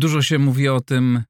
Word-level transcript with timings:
Dużo 0.00 0.22
się 0.22 0.38
mówi 0.38 0.68
o 0.68 0.80
tym, 0.80 1.22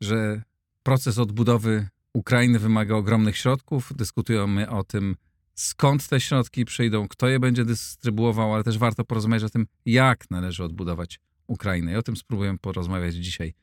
że 0.00 0.42
proces 0.82 1.18
odbudowy 1.18 1.88
Ukrainy 2.12 2.58
wymaga 2.58 2.94
ogromnych 2.94 3.36
środków. 3.36 3.92
Dyskutujemy 3.96 4.70
o 4.70 4.84
tym, 4.84 5.16
skąd 5.54 6.08
te 6.08 6.20
środki 6.20 6.64
przyjdą, 6.64 7.08
kto 7.08 7.28
je 7.28 7.40
będzie 7.40 7.64
dystrybuował, 7.64 8.54
ale 8.54 8.64
też 8.64 8.78
warto 8.78 9.04
porozmawiać 9.04 9.44
o 9.44 9.48
tym, 9.48 9.66
jak 9.86 10.30
należy 10.30 10.64
odbudować 10.64 11.20
Ukrainę. 11.46 11.92
I 11.92 11.96
o 11.96 12.02
tym 12.02 12.16
spróbuję 12.16 12.56
porozmawiać 12.60 13.14
dzisiaj 13.14 13.54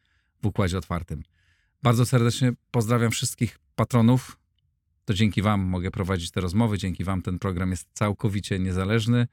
w 0.42 0.46
Układzie 0.46 0.78
Otwartym. 0.78 1.24
Bardzo 1.84 2.06
serdecznie 2.06 2.52
pozdrawiam 2.72 3.12
wszystkich 3.12 3.60
patronów. 3.76 4.38
To 5.06 5.14
dzięki 5.14 5.42
Wam 5.42 5.62
mogę 5.62 5.92
prowadzić 5.92 6.32
te 6.32 6.42
rozmowy, 6.42 6.78
dzięki 6.78 7.04
Wam 7.04 7.22
ten 7.22 7.40
program 7.40 7.72
jest 7.72 7.88
całkowicie 7.94 8.60
niezależny, 8.60 9.28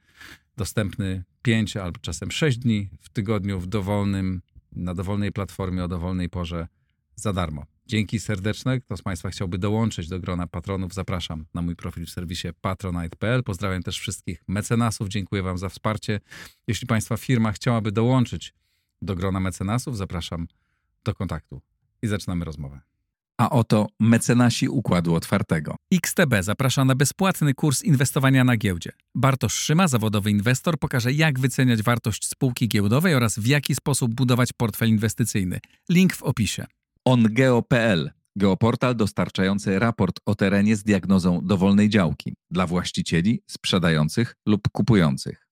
dostępny 0.57 1.23
5 1.41 1.77
albo 1.77 1.99
czasem 1.99 2.31
6 2.31 2.57
dni 2.57 2.89
w 3.01 3.09
tygodniu 3.09 3.59
w 3.59 3.67
dowolnym, 3.67 4.41
na 4.77 4.93
dowolnej 4.93 5.31
platformie 5.31 5.83
o 5.83 5.87
dowolnej 5.87 6.29
porze 6.29 6.67
za 7.15 7.33
darmo. 7.33 7.65
Dzięki 7.85 8.19
serdeczne. 8.19 8.79
Kto 8.79 8.97
z 8.97 9.01
Państwa 9.01 9.29
chciałby 9.29 9.57
dołączyć 9.57 10.07
do 10.07 10.19
grona 10.19 10.47
patronów, 10.47 10.93
zapraszam 10.93 11.45
na 11.53 11.61
mój 11.61 11.75
profil 11.75 12.05
w 12.05 12.09
serwisie 12.09 12.47
patronite.pl. 12.61 13.43
Pozdrawiam 13.43 13.83
też 13.83 13.99
wszystkich 13.99 14.43
mecenasów. 14.47 15.07
Dziękuję 15.07 15.43
Wam 15.43 15.57
za 15.57 15.69
wsparcie. 15.69 16.19
Jeśli 16.67 16.87
Państwa 16.87 17.17
firma 17.17 17.51
chciałaby 17.51 17.91
dołączyć 17.91 18.53
do 19.01 19.15
grona 19.15 19.39
mecenasów, 19.39 19.97
zapraszam 19.97 20.47
do 21.03 21.13
kontaktu 21.13 21.61
i 22.01 22.07
zaczynamy 22.07 22.45
rozmowę. 22.45 22.81
A 23.39 23.49
oto 23.49 23.87
mecenasi 23.99 24.69
Układu 24.69 25.15
Otwartego. 25.15 25.75
XTB 25.93 26.33
zaprasza 26.41 26.85
na 26.85 26.95
bezpłatny 26.95 27.53
kurs 27.53 27.83
inwestowania 27.83 28.43
na 28.43 28.57
giełdzie. 28.57 28.91
Bartosz 29.15 29.53
Szyma, 29.53 29.87
zawodowy 29.87 30.31
inwestor, 30.31 30.79
pokaże 30.79 31.13
jak 31.13 31.39
wyceniać 31.39 31.81
wartość 31.81 32.27
spółki 32.27 32.67
giełdowej 32.67 33.15
oraz 33.15 33.39
w 33.39 33.45
jaki 33.45 33.75
sposób 33.75 34.15
budować 34.15 34.53
portfel 34.53 34.89
inwestycyjny. 34.89 35.59
Link 35.89 36.15
w 36.15 36.23
opisie. 36.23 36.65
OnGeo.pl 37.05 38.11
Geoportal 38.35 38.95
dostarczający 38.95 39.79
raport 39.79 40.19
o 40.25 40.35
terenie 40.35 40.75
z 40.75 40.83
diagnozą 40.83 41.41
dowolnej 41.43 41.89
działki 41.89 42.35
dla 42.51 42.67
właścicieli, 42.67 43.41
sprzedających 43.47 44.35
lub 44.45 44.61
kupujących. 44.71 45.47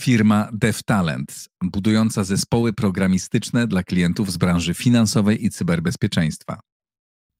Firma 0.00 0.48
DevTalent, 0.52 1.48
budująca 1.62 2.24
zespoły 2.24 2.72
programistyczne 2.72 3.66
dla 3.66 3.82
klientów 3.82 4.32
z 4.32 4.36
branży 4.36 4.74
finansowej 4.74 5.44
i 5.44 5.50
cyberbezpieczeństwa. 5.50 6.60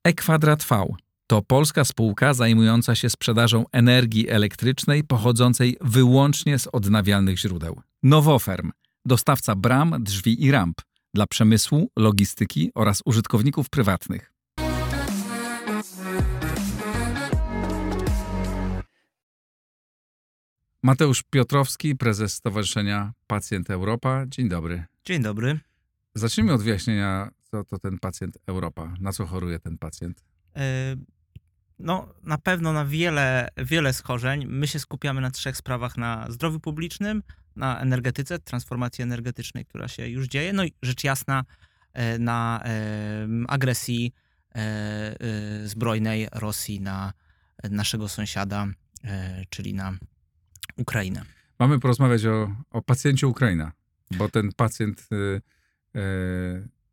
E-Kwadrat 0.04 0.64
V 0.64 0.86
to 1.26 1.42
polska 1.42 1.84
spółka 1.84 2.34
zajmująca 2.34 2.94
się 2.94 3.10
sprzedażą 3.10 3.64
energii 3.72 4.28
elektrycznej 4.28 5.04
pochodzącej 5.04 5.76
wyłącznie 5.80 6.58
z 6.58 6.66
odnawialnych 6.66 7.38
źródeł. 7.38 7.80
Nowoferm, 8.02 8.70
dostawca 9.04 9.54
bram, 9.54 10.02
drzwi 10.02 10.44
i 10.44 10.50
ramp 10.50 10.80
dla 11.14 11.26
przemysłu, 11.26 11.90
logistyki 11.96 12.70
oraz 12.74 13.02
użytkowników 13.04 13.70
prywatnych. 13.70 14.32
Mateusz 20.82 21.22
Piotrowski, 21.30 21.96
prezes 21.96 22.34
Stowarzyszenia 22.34 23.12
Pacjent 23.26 23.70
Europa. 23.70 24.24
Dzień 24.26 24.48
dobry. 24.48 24.84
Dzień 25.04 25.22
dobry. 25.22 25.58
Zacznijmy 26.14 26.52
od 26.52 26.62
wyjaśnienia, 26.62 27.30
co 27.50 27.64
to 27.64 27.78
ten 27.78 27.98
pacjent 27.98 28.38
Europa. 28.46 28.94
Na 29.00 29.12
co 29.12 29.26
choruje 29.26 29.58
ten 29.58 29.78
pacjent? 29.78 30.24
E, 30.56 30.96
no, 31.78 32.08
na 32.22 32.38
pewno 32.38 32.72
na 32.72 32.84
wiele, 32.84 33.48
wiele 33.56 33.92
schorzeń. 33.92 34.46
My 34.46 34.66
się 34.66 34.78
skupiamy 34.78 35.20
na 35.20 35.30
trzech 35.30 35.56
sprawach: 35.56 35.96
na 35.96 36.26
zdrowiu 36.30 36.60
publicznym, 36.60 37.22
na 37.56 37.80
energetyce, 37.80 38.38
transformacji 38.38 39.02
energetycznej, 39.02 39.64
która 39.64 39.88
się 39.88 40.08
już 40.08 40.26
dzieje, 40.26 40.52
no 40.52 40.64
i 40.64 40.72
rzecz 40.82 41.04
jasna 41.04 41.44
e, 41.92 42.18
na 42.18 42.64
agresji 43.48 44.12
e, 44.54 45.16
zbrojnej 45.64 46.28
Rosji 46.32 46.80
na 46.80 47.12
naszego 47.70 48.08
sąsiada, 48.08 48.66
czyli 49.50 49.74
na 49.74 49.92
Ukrainę. 50.76 51.22
Mamy 51.58 51.80
porozmawiać 51.80 52.26
o, 52.26 52.54
o 52.70 52.82
pacjencie 52.82 53.26
Ukraina, 53.26 53.72
bo 54.10 54.28
ten 54.28 54.52
pacjent, 54.56 55.08
e, 55.12 56.00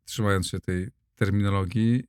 trzymając 0.08 0.48
się 0.48 0.60
tej 0.60 0.88
terminologii, 1.16 2.04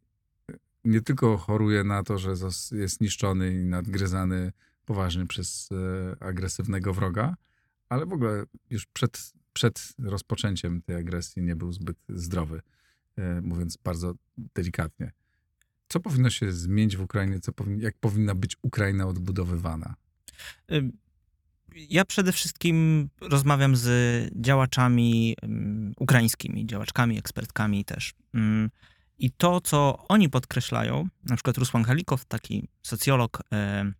nie 0.84 1.02
tylko 1.02 1.38
choruje 1.38 1.84
na 1.84 2.04
to, 2.04 2.18
że 2.18 2.34
jest 2.72 3.02
niszczony 3.02 3.54
i 3.54 3.66
nadgryzany 3.66 4.52
poważnie 4.86 5.26
przez 5.26 5.70
e, 5.72 6.24
agresywnego 6.24 6.94
wroga, 6.94 7.36
ale 7.90 8.06
w 8.06 8.14
ogóle 8.14 8.44
już 8.70 8.86
przed, 8.86 9.34
przed 9.54 9.94
rozpoczęciem 10.00 10.82
tej 10.82 10.96
agresji 10.96 11.42
nie 11.42 11.56
był 11.56 11.72
zbyt 11.72 11.98
zdrowy, 12.10 12.62
e, 13.18 13.42
mówiąc 13.42 13.78
bardzo 13.84 14.14
delikatnie. 14.56 15.12
Co 15.88 16.00
powinno 16.00 16.30
się 16.30 16.52
zmienić 16.52 16.98
w 16.98 17.02
Ukrainie? 17.02 17.40
Co 17.40 17.54
powin, 17.54 17.80
jak 17.80 17.98
powinna 17.98 18.36
być 18.36 18.58
Ukraina 18.62 19.08
odbudowywana? 19.08 19.96
Ja 21.75 22.06
przede 22.06 22.31
wszystkim 22.31 23.09
rozmawiam 23.22 23.75
z 23.75 23.88
działaczami 24.35 25.35
ukraińskimi, 26.00 26.66
działaczkami, 26.66 27.18
ekspertkami 27.18 27.85
też. 27.85 28.13
Mm, 28.34 28.69
I 29.18 29.31
to, 29.31 29.62
co 29.62 30.06
oni 30.07 30.30
podkreślają, 30.30 31.07
na 31.24 31.35
przykład 31.35 31.57
Rusłan 31.57 31.84
Halikow, 31.84 32.25
taki 32.25 32.68
socjolog, 32.81 33.44
e, 33.53 33.91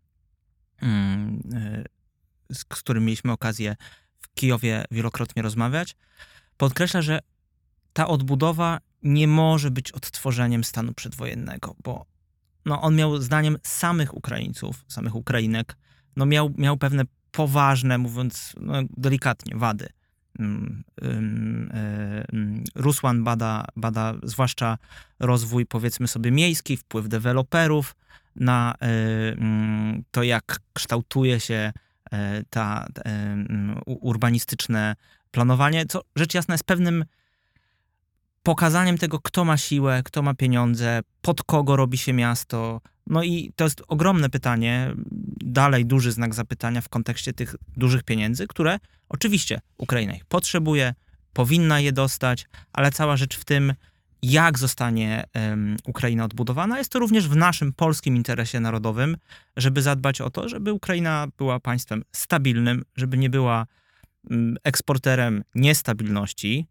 mm, 0.82 1.42
e, 1.54 1.84
z 2.56 2.66
którym 2.66 3.06
mieliśmy 3.06 3.32
okazję 3.32 3.76
w 4.20 4.34
Kijowie 4.34 4.86
wielokrotnie 4.92 5.42
rozmawiać, 5.42 5.96
podkreśla, 6.58 7.02
że 7.02 7.20
ta 7.94 8.08
odbudowa 8.08 8.80
nie 9.04 9.28
może 9.28 9.72
być 9.72 9.92
odtworzeniem 9.92 10.64
stanu 10.64 10.94
przedwojennego, 10.94 11.76
bo 11.84 12.06
no, 12.66 12.82
on 12.82 12.96
miał 12.96 13.22
zdaniem 13.22 13.58
samych 13.64 14.14
Ukraińców, 14.14 14.86
samych 14.88 15.16
Ukrainek, 15.16 15.78
no 16.16 16.26
miał, 16.26 16.54
miał 16.58 16.78
pewne 16.78 17.04
poważne, 17.32 17.98
mówiąc 17.98 18.56
no, 18.62 18.74
delikatnie, 18.98 19.56
wady. 19.58 19.90
Mm, 20.40 20.84
e, 21.74 22.26
Rusłan 22.76 23.24
bada, 23.24 23.66
bada 23.76 24.14
zwłaszcza 24.24 24.78
rozwój, 25.20 25.66
powiedzmy 25.66 26.08
sobie, 26.08 26.32
miejski, 26.32 26.78
wpływ 26.78 27.08
deweloperów 27.08 27.96
na 28.36 28.74
e, 28.82 28.88
mm, 29.32 30.04
to, 30.12 30.24
jak 30.24 30.60
kształtuje 30.74 31.40
się 31.40 31.72
e, 32.12 32.44
ta, 32.50 32.88
urbanistyczne 33.86 34.96
planowanie, 35.32 35.86
co 35.86 36.02
rzecz 36.16 36.34
jasna 36.34 36.54
jest 36.54 36.64
pewnym 36.64 37.06
pokazaniem 38.44 38.98
tego, 38.98 39.20
kto 39.20 39.46
ma 39.46 39.58
siłę, 39.58 40.02
kto 40.06 40.22
ma 40.22 40.34
pieniądze, 40.34 41.02
pod 41.22 41.44
kogo 41.44 41.76
robi 41.76 41.98
się 41.98 42.14
miasto. 42.14 42.82
No 43.08 43.24
i 43.24 43.52
to 43.56 43.64
jest 43.64 43.82
ogromne 43.88 44.30
pytanie, 44.30 44.94
dalej 45.44 45.86
duży 45.86 46.12
znak 46.12 46.36
zapytania 46.36 46.82
w 46.82 46.90
kontekście 46.90 47.34
tych 47.34 47.56
dużych 47.78 48.04
pieniędzy, 48.04 48.48
które 48.48 48.80
oczywiście 49.10 49.62
Ukraina 49.78 50.16
ich 50.16 50.26
potrzebuje, 50.26 50.94
powinna 51.34 51.80
je 51.80 51.92
dostać, 51.92 52.46
ale 52.74 52.92
cała 52.92 53.18
rzecz 53.18 53.38
w 53.38 53.46
tym, 53.46 53.74
jak 54.22 54.60
zostanie 54.60 55.24
um, 55.36 55.78
Ukraina 55.86 56.26
odbudowana, 56.26 56.78
jest 56.78 56.92
to 56.92 57.00
również 57.00 57.28
w 57.28 57.36
naszym 57.36 57.74
polskim 57.74 58.16
interesie 58.16 58.60
narodowym, 58.60 59.18
żeby 59.58 59.82
zadbać 59.82 60.22
o 60.22 60.30
to, 60.30 60.50
żeby 60.50 60.74
Ukraina 60.74 61.28
była 61.38 61.60
państwem 61.60 62.04
stabilnym, 62.12 62.84
żeby 62.96 63.18
nie 63.18 63.30
była 63.30 63.66
um, 64.30 64.58
eksporterem 64.64 65.44
niestabilności, 65.56 66.68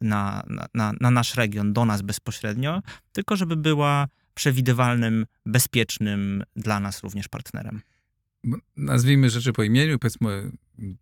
na, 0.00 0.44
na, 0.74 0.92
na 1.00 1.10
nasz 1.10 1.34
region, 1.34 1.72
do 1.72 1.84
nas 1.84 2.02
bezpośrednio, 2.02 2.82
tylko 3.12 3.36
żeby 3.36 3.56
była 3.56 4.08
przewidywalnym, 4.34 5.26
bezpiecznym 5.46 6.44
dla 6.56 6.80
nas 6.80 7.02
również 7.02 7.28
partnerem. 7.28 7.80
Nazwijmy 8.76 9.30
rzeczy 9.30 9.52
po 9.52 9.62
imieniu, 9.62 9.98
powiedzmy, 9.98 10.50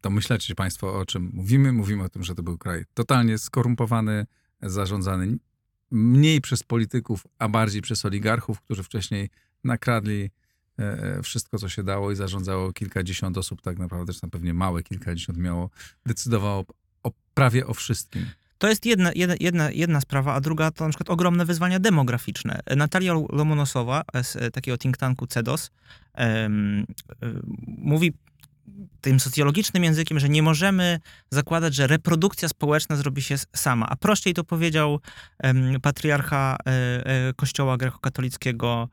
domyślacie 0.03 0.47
się 0.47 0.55
Państwo 0.55 0.99
o 0.99 1.07
czym 1.07 1.31
mówimy. 1.35 1.73
Mówimy 1.73 2.03
o 2.03 2.09
tym, 2.09 2.23
że 2.23 2.35
to 2.35 2.43
był 2.43 2.59
kraj 2.59 2.85
totalnie 2.95 3.39
skorumpowany, 3.39 4.27
zarządzany 4.63 5.37
mniej 5.91 6.41
przez 6.41 6.63
polityków, 6.63 7.27
a 7.39 7.49
bardziej 7.49 7.83
przez 7.83 8.05
oligarchów, 8.05 8.61
którzy 8.61 8.83
wcześniej 8.83 9.31
nakradli 9.65 10.31
e, 10.79 10.83
e, 10.83 11.23
wszystko, 11.23 11.59
co 11.59 11.69
się 11.69 11.83
dało 11.83 12.13
i 12.13 12.17
zarządzało 12.17 12.73
kilkadziesiąt 12.73 13.39
osób, 13.39 13.63
tak 13.63 13.79
naprawdę, 13.79 14.13
czy 14.13 14.21
tam 14.21 14.31
pewnie 14.31 14.55
małe 14.55 14.83
kilkadziesiąt 14.83 15.39
miało, 15.39 15.71
decydowało 16.07 16.65
o 17.03 17.13
prawie 17.35 17.67
o 17.67 17.75
wszystkim. 17.75 18.27
To 18.63 18.69
jest 18.69 18.87
jedna, 18.87 19.11
jedna, 19.41 19.71
jedna 19.71 20.01
sprawa, 20.01 20.35
a 20.35 20.41
druga 20.41 20.71
to 20.71 20.85
na 20.85 20.91
przykład 20.91 21.11
ogromne 21.11 21.45
wyzwania 21.45 21.79
demograficzne. 21.79 22.61
Natalia 22.77 23.15
Lomonosowa 23.33 24.03
z 24.23 24.37
e, 24.37 24.51
takiego 24.51 24.79
think 24.79 24.97
tanku 24.97 25.27
CEDOS 25.27 25.71
um, 26.19 26.87
mówi 27.67 28.13
tym 29.01 29.21
socjologicznym 29.21 29.85
językiem, 29.85 30.19
że 30.19 30.29
nie 30.29 30.43
możemy 30.43 31.01
zakładać, 31.31 31.75
że 31.75 31.87
reprodukcja 31.87 32.49
społeczna 32.49 32.97
zrobi 32.97 33.23
się 33.23 33.37
sama. 33.57 33.89
A 33.89 33.97
prościej 33.97 34.35
to 34.35 34.45
powiedział 34.45 35.01
um, 35.43 35.81
patriarcha 35.81 36.57
e, 36.65 37.33
Kościoła 37.37 37.77
grekokatolickiego 37.77 38.89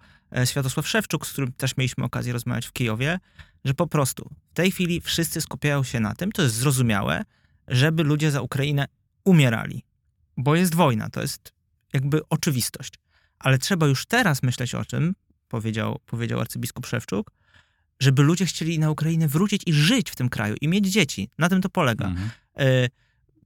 Światosław 0.45 0.88
Szewczuk, 0.88 1.27
z 1.27 1.31
którym 1.31 1.51
też 1.51 1.77
mieliśmy 1.77 2.04
okazję 2.04 2.33
rozmawiać 2.33 2.68
w 2.68 2.71
Kijowie, 2.71 3.19
że 3.66 3.74
po 3.74 3.88
prostu 3.88 4.30
w 4.51 4.54
tej 4.54 4.71
chwili 4.71 5.01
wszyscy 5.01 5.42
skupiają 5.42 5.83
się 5.83 6.00
na 6.00 6.16
tym, 6.16 6.31
to 6.31 6.42
jest 6.42 6.56
zrozumiałe, 6.56 7.24
żeby 7.68 8.04
ludzie 8.04 8.31
za 8.31 8.42
Ukrainę 8.42 8.86
umierali. 9.25 9.83
bo 10.38 10.56
jest 10.56 10.75
wojna, 10.75 11.10
to 11.10 11.21
jest 11.21 11.54
jakby 11.94 12.21
oczywistość. 12.30 12.94
Ale 13.39 13.57
trzeba 13.57 13.88
już 13.88 14.06
teraz 14.06 14.44
myśleć 14.44 14.75
o 14.75 14.86
tym, 14.86 15.16
powiedział, 15.48 16.00
powiedział 16.06 16.39
arcybiskup 16.39 16.86
Szewczuk, 16.86 17.31
żeby 18.00 18.24
ludzie 18.24 18.45
chcieli 18.45 18.80
na 18.80 18.92
Ukrainę 18.92 19.27
wrócić 19.27 19.63
i 19.66 19.74
żyć 19.74 20.12
w 20.12 20.16
tym 20.16 20.30
kraju 20.30 20.56
i 20.62 20.68
mieć 20.68 20.88
dzieci. 20.88 21.30
Na 21.38 21.50
tym 21.50 21.62
to 21.62 21.69
polega. 21.69 22.07
Mhm. 22.07 22.30
E, 22.60 22.88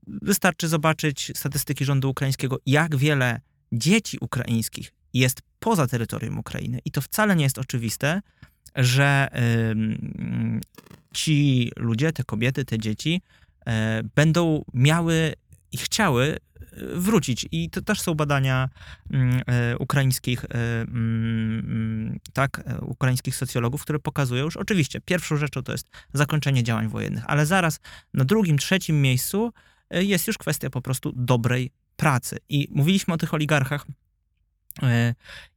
Wystarczy 0.06 0.68
zobaczyć 0.68 1.32
statystyki 1.34 1.84
rządu 1.84 2.10
ukraińskiego, 2.10 2.58
jak 2.66 2.96
wiele 2.96 3.40
dzieci 3.72 4.18
ukraińskich 4.20 4.92
jest 5.14 5.42
poza 5.58 5.86
terytorium 5.86 6.38
Ukrainy. 6.38 6.78
I 6.84 6.90
to 6.90 7.00
wcale 7.00 7.36
nie 7.36 7.44
jest 7.44 7.58
oczywiste, 7.58 8.20
że 8.76 9.28
ci 11.14 11.70
ludzie, 11.76 12.12
te 12.12 12.24
kobiety, 12.24 12.64
te 12.64 12.78
dzieci 12.78 13.22
e, 13.66 14.02
będą 14.14 14.64
miały 14.74 15.32
i 15.74 15.76
chciały 15.76 16.24
e, 16.26 16.36
wrócić. 16.94 17.46
I 17.52 17.70
to 17.70 17.82
też 17.82 18.00
są 18.00 18.14
badania 18.14 18.68
mm, 19.10 19.42
e, 19.46 19.78
ukraińskich, 19.78 20.44
e, 20.44 20.48
mm, 20.80 22.18
tak, 22.32 22.62
e, 22.66 22.80
ukraińskich 22.80 23.36
socjologów, 23.36 23.82
które 23.82 23.98
pokazują, 23.98 24.50
że 24.50 24.60
oczywiście 24.60 25.00
pierwszą 25.00 25.36
rzeczą 25.36 25.62
to 25.62 25.72
jest 25.72 25.90
zakończenie 26.12 26.62
działań 26.62 26.88
wojennych, 26.88 27.24
ale 27.26 27.46
zaraz 27.46 27.80
na 28.14 28.24
drugim, 28.24 28.58
trzecim 28.58 29.02
miejscu 29.02 29.52
jest 29.90 30.26
już 30.26 30.38
kwestia 30.38 30.70
po 30.70 30.82
prostu 30.82 31.12
dobrej 31.16 31.70
pracy. 31.96 32.38
I 32.48 32.68
mówiliśmy 32.70 33.14
o 33.14 33.16
tych 33.16 33.34
oligarchach. 33.34 33.86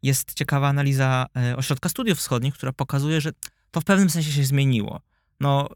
Jest 0.02 0.34
ciekawa 0.34 0.68
analiza 0.68 1.26
Ośrodka 1.56 1.90
Studiów 1.90 2.18
Wschodnich, 2.18 2.54
która 2.54 2.74
pokazuje, 2.74 3.22
że 3.22 3.32
to 3.72 3.82
w 3.82 3.84
pewnym 3.84 4.10
sensie 4.10 4.32
się 4.32 4.44
zmieniło. 4.44 5.02
No, 5.40 5.70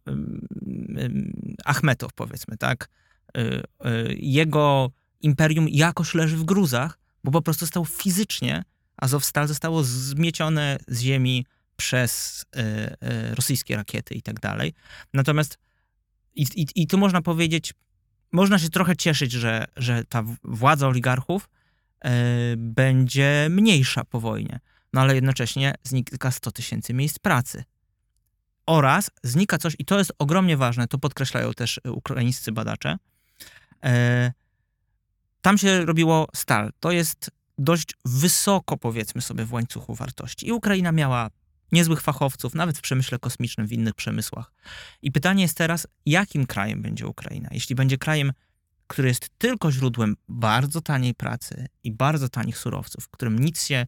Achmetow, 1.65 2.13
powiedzmy, 2.13 2.57
tak? 2.57 2.89
Y, 3.38 3.63
y, 3.88 4.16
Jego 4.19 4.92
imperium 5.22 5.69
jakoś 5.69 6.13
leży 6.13 6.38
w 6.38 6.44
gruzach, 6.44 7.00
bo 7.24 7.31
po 7.31 7.42
prostu 7.42 7.66
został 7.66 7.86
fizycznie, 7.86 8.63
Azowstal 8.98 9.48
zostało 9.48 9.83
zmiecione 9.83 10.78
z 10.88 11.01
ziemi 11.01 11.45
przez 11.75 12.45
y, 12.56 13.36
rosyjskie 13.36 13.75
rakiety 13.75 14.16
i 14.16 14.22
tak 14.22 14.39
dalej. 14.39 14.74
Natomiast 15.13 15.57
i, 16.36 16.45
i, 16.56 16.68
i 16.75 16.88
tu 16.88 16.98
można 16.98 17.22
powiedzieć, 17.22 17.74
można 18.31 18.60
się 18.60 18.69
trochę 18.69 18.95
cieszyć, 18.95 19.31
że, 19.31 19.66
że 19.77 20.04
ta 20.04 20.24
władza 20.44 20.88
oligarchów 20.88 21.50
będzie 22.57 23.48
mniejsza 23.50 24.04
po 24.04 24.19
wojnie. 24.19 24.60
No 24.94 25.01
ale 25.01 25.16
jednocześnie 25.16 25.75
znika 25.84 26.31
100 26.31 26.51
tysięcy 26.51 26.94
miejsc 26.94 27.19
pracy. 27.19 27.63
Oraz 28.66 29.12
znika 29.24 29.57
coś, 29.57 29.75
i 29.80 29.86
to 29.86 29.98
jest 29.98 30.13
ogromnie 30.19 30.57
ważne, 30.57 30.88
to 30.88 30.98
podkreślają 30.98 31.54
też 31.54 31.80
ukraińscy 31.86 32.51
badacze. 32.51 32.98
E, 33.86 34.31
tam 35.42 35.57
się 35.57 35.86
robiło 35.86 36.28
stal. 36.36 36.72
To 36.80 36.92
jest 36.92 37.31
dość 37.57 37.94
wysoko, 38.06 38.78
powiedzmy 38.78 39.22
sobie, 39.22 39.45
w 39.45 39.54
łańcuchu 39.54 39.95
wartości. 39.95 40.48
I 40.48 40.51
Ukraina 40.51 40.92
miała 40.92 41.30
niezłych 41.72 42.01
fachowców, 42.01 42.56
nawet 42.56 42.78
w 42.78 42.81
przemyśle 42.81 43.19
kosmicznym, 43.19 43.68
w 43.68 43.72
innych 43.72 43.94
przemysłach. 43.94 44.54
I 45.01 45.12
pytanie 45.12 45.44
jest 45.44 45.57
teraz, 45.57 45.88
jakim 46.06 46.45
krajem 46.45 46.81
będzie 46.81 47.07
Ukraina? 47.07 47.50
Jeśli 47.51 47.75
będzie 47.75 47.98
krajem, 47.98 48.31
który 48.88 49.07
jest 49.07 49.30
tylko 49.38 49.72
źródłem 49.72 50.16
bardzo 50.30 50.81
taniej 50.81 51.13
pracy 51.13 51.68
i 51.84 51.92
bardzo 51.92 52.30
tanich 52.30 52.57
surowców, 52.57 53.04
w 53.04 53.10
którym 53.10 53.39
nic 53.39 53.66
się 53.66 53.86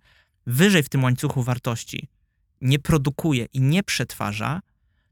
wyżej 0.48 0.84
w 0.84 0.90
tym 0.90 1.04
łańcuchu 1.04 1.44
wartości 1.44 2.08
nie 2.62 2.80
produkuje 2.80 3.46
i 3.54 3.62
nie 3.62 3.84
przetwarza, 3.84 4.62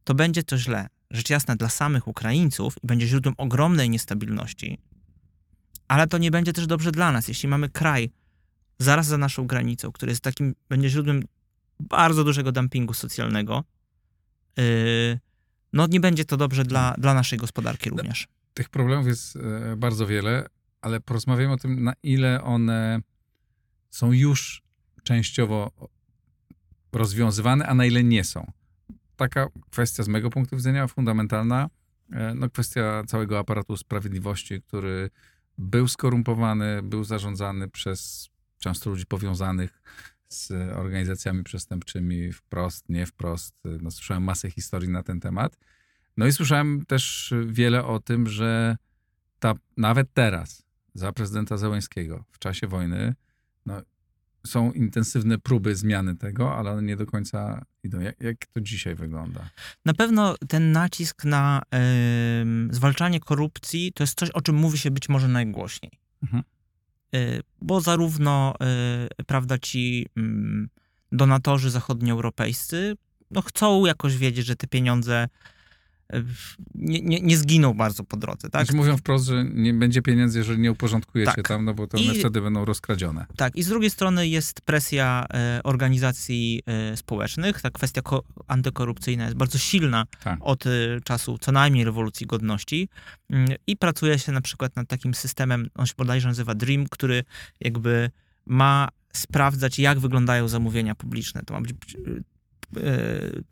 to 0.03 0.13
będzie 0.13 0.43
to 0.43 0.57
źle. 0.57 0.87
Rzecz 1.11 1.29
jasna 1.29 1.55
dla 1.55 1.69
samych 1.69 2.07
Ukraińców 2.07 2.75
i 2.83 2.87
będzie 2.87 3.07
źródłem 3.07 3.35
ogromnej 3.37 3.89
niestabilności, 3.89 4.79
ale 5.87 6.07
to 6.07 6.17
nie 6.17 6.31
będzie 6.31 6.53
też 6.53 6.67
dobrze 6.67 6.91
dla 6.91 7.11
nas. 7.11 7.27
Jeśli 7.27 7.49
mamy 7.49 7.69
kraj 7.69 8.11
zaraz 8.79 9.07
za 9.07 9.17
naszą 9.17 9.47
granicą, 9.47 9.91
który 9.91 10.11
jest 10.11 10.21
takim, 10.21 10.55
będzie 10.69 10.89
źródłem 10.89 11.23
bardzo 11.79 12.23
dużego 12.23 12.51
dumpingu 12.51 12.93
socjalnego, 12.93 13.63
yy, 14.57 15.19
no 15.73 15.87
nie 15.87 15.99
będzie 15.99 16.25
to 16.25 16.37
dobrze 16.37 16.63
dla, 16.63 16.95
dla 16.97 17.13
naszej 17.13 17.39
gospodarki 17.39 17.89
również. 17.89 18.27
Tych 18.53 18.69
problemów 18.69 19.07
jest 19.07 19.35
e, 19.35 19.75
bardzo 19.77 20.07
wiele, 20.07 20.47
ale 20.81 20.99
porozmawiamy 20.99 21.53
o 21.53 21.57
tym, 21.57 21.83
na 21.83 21.93
ile 22.03 22.43
one 22.43 23.01
są 23.89 24.11
już 24.11 24.63
częściowo 25.03 25.71
rozwiązywane, 26.91 27.67
a 27.67 27.73
na 27.73 27.85
ile 27.85 28.03
nie 28.03 28.23
są. 28.23 28.51
Taka 29.21 29.47
kwestia 29.71 30.03
z 30.03 30.07
mojego 30.07 30.29
punktu 30.29 30.55
widzenia 30.55 30.87
fundamentalna, 30.87 31.69
e, 32.11 32.33
no 32.35 32.49
kwestia 32.49 33.03
całego 33.07 33.39
aparatu 33.39 33.77
sprawiedliwości, 33.77 34.61
który 34.61 35.09
był 35.57 35.87
skorumpowany, 35.87 36.81
był 36.83 37.03
zarządzany 37.03 37.69
przez 37.69 38.29
często 38.57 38.89
ludzi 38.89 39.05
powiązanych 39.05 39.81
z 40.27 40.51
organizacjami 40.75 41.43
przestępczymi 41.43 42.33
wprost, 42.33 42.89
nie 42.89 43.05
wprost. 43.05 43.63
No, 43.81 43.91
słyszałem 43.91 44.23
masę 44.23 44.51
historii 44.51 44.89
na 44.89 45.03
ten 45.03 45.19
temat. 45.19 45.57
No 46.17 46.27
i 46.27 46.31
słyszałem 46.31 46.85
też 46.85 47.33
wiele 47.47 47.85
o 47.85 47.99
tym, 47.99 48.27
że 48.27 48.77
ta, 49.39 49.53
nawet 49.77 50.13
teraz, 50.13 50.63
za 50.93 51.11
prezydenta 51.11 51.57
Zełęskiego, 51.57 52.23
w 52.31 52.39
czasie 52.39 52.67
wojny, 52.67 53.15
no, 53.65 53.81
są 54.47 54.71
intensywne 54.71 55.37
próby 55.37 55.75
zmiany 55.75 56.15
tego, 56.15 56.55
ale 56.55 56.71
one 56.71 56.83
nie 56.83 56.95
do 56.95 57.05
końca 57.05 57.65
idą. 57.83 57.99
Jak, 57.99 58.21
jak 58.21 58.45
to 58.45 58.61
dzisiaj 58.61 58.95
wygląda? 58.95 59.49
Na 59.85 59.93
pewno 59.93 60.35
ten 60.47 60.71
nacisk 60.71 61.25
na 61.25 61.61
ym, 62.41 62.69
zwalczanie 62.71 63.19
korupcji 63.19 63.91
to 63.93 64.03
jest 64.03 64.19
coś, 64.19 64.29
o 64.29 64.41
czym 64.41 64.55
mówi 64.55 64.77
się 64.77 64.91
być 64.91 65.09
może 65.09 65.27
najgłośniej. 65.27 65.91
Mhm. 66.23 66.43
Y, 67.15 67.41
bo 67.61 67.81
zarówno 67.81 68.53
y, 69.19 69.23
prawda, 69.23 69.57
ci 69.57 70.07
mm, 70.17 70.69
donatorzy 71.11 71.69
zachodnioeuropejscy 71.69 72.95
no, 73.31 73.41
chcą 73.41 73.85
jakoś 73.85 74.17
wiedzieć, 74.17 74.45
że 74.45 74.55
te 74.55 74.67
pieniądze 74.67 75.27
y, 75.27 75.60
nie, 76.75 77.01
nie, 77.01 77.19
nie 77.21 77.37
zginą 77.37 77.73
bardzo 77.73 78.03
po 78.03 78.17
drodze. 78.17 78.49
Tak? 78.49 78.65
Znaczy 78.65 78.77
mówią 78.77 78.97
wprost, 78.97 79.25
że 79.25 79.45
nie 79.53 79.73
będzie 79.73 80.01
pieniędzy, 80.01 80.37
jeżeli 80.39 80.59
nie 80.59 80.71
uporządkujecie 80.71 81.33
Tak. 81.35 81.47
tam, 81.47 81.65
no 81.65 81.73
bo 81.73 81.87
to 81.87 81.97
one 81.97 82.15
I- 82.15 82.19
wtedy 82.19 82.41
będą 82.41 82.65
rozkradzione. 82.65 83.25
Tak, 83.35 83.55
i 83.55 83.63
z 83.63 83.67
drugiej 83.67 83.89
strony 83.89 84.27
jest 84.27 84.61
presja 84.61 85.25
e, 85.33 85.61
organizacji 85.63 86.61
e, 86.65 86.97
społecznych. 86.97 87.61
Ta 87.61 87.69
kwestia 87.69 88.01
ko- 88.01 88.23
antykorupcyjna 88.47 89.23
jest 89.25 89.35
bardzo 89.37 89.57
silna 89.57 90.05
Tak. 90.23 90.39
od 90.41 90.65
e, 90.67 90.69
czasu 91.03 91.37
co 91.41 91.51
najmniej 91.51 91.85
rewolucji 91.85 92.27
godności. 92.27 92.89
Mm, 93.29 93.47
I 93.67 93.77
pracuje 93.77 94.19
się 94.19 94.31
na 94.31 94.41
przykład 94.41 94.75
nad 94.75 94.87
takim 94.87 95.13
systemem, 95.13 95.67
on 95.75 95.85
się 95.85 95.93
bodajże 95.97 96.27
nazywa 96.27 96.55
DREAM, 96.55 96.85
który 96.89 97.23
jakby 97.59 98.11
ma 98.45 98.89
sprawdzać, 99.13 99.79
jak 99.79 99.99
wyglądają 99.99 100.47
zamówienia 100.47 100.95
publiczne. 100.95 101.41
To 101.45 101.53
ma 101.53 101.61
być 101.61 101.73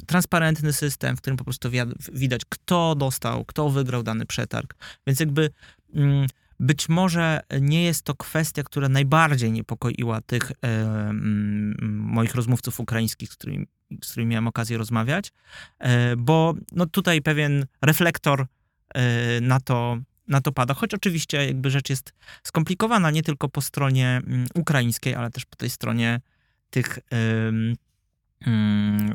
transparentny 0.05 0.73
system, 0.73 1.17
w 1.17 1.21
którym 1.21 1.37
po 1.37 1.43
prostu 1.43 1.69
widać, 2.13 2.41
kto 2.49 2.95
dostał, 2.95 3.45
kto 3.45 3.69
wygrał 3.69 4.03
dany 4.03 4.25
przetarg. 4.25 4.75
Więc 5.07 5.19
jakby 5.19 5.49
mm, 5.93 6.27
być 6.59 6.89
może 6.89 7.41
nie 7.61 7.83
jest 7.83 8.03
to 8.03 8.15
kwestia, 8.15 8.63
która 8.63 8.89
najbardziej 8.89 9.51
niepokoiła 9.51 10.21
tych 10.21 10.51
e, 10.51 10.55
mm, 10.61 11.75
moich 11.91 12.35
rozmówców 12.35 12.79
ukraińskich, 12.79 13.29
z 13.29 13.35
którymi, 13.35 13.67
z 14.03 14.11
którymi 14.11 14.31
miałem 14.31 14.47
okazję 14.47 14.77
rozmawiać, 14.77 15.31
e, 15.79 16.15
bo 16.15 16.53
no, 16.71 16.85
tutaj 16.85 17.21
pewien 17.21 17.65
reflektor 17.81 18.45
e, 18.95 19.41
na 19.41 19.59
to, 19.59 19.97
na 20.27 20.41
to 20.41 20.51
pada. 20.51 20.73
Choć 20.73 20.93
oczywiście 20.93 21.45
jakby 21.45 21.69
rzecz 21.69 21.89
jest 21.89 22.13
skomplikowana 22.43 23.11
nie 23.11 23.23
tylko 23.23 23.49
po 23.49 23.61
stronie 23.61 24.21
mm, 24.27 24.47
ukraińskiej, 24.55 25.15
ale 25.15 25.29
też 25.31 25.45
po 25.45 25.55
tej 25.55 25.69
stronie 25.69 26.21
tych, 26.69 26.99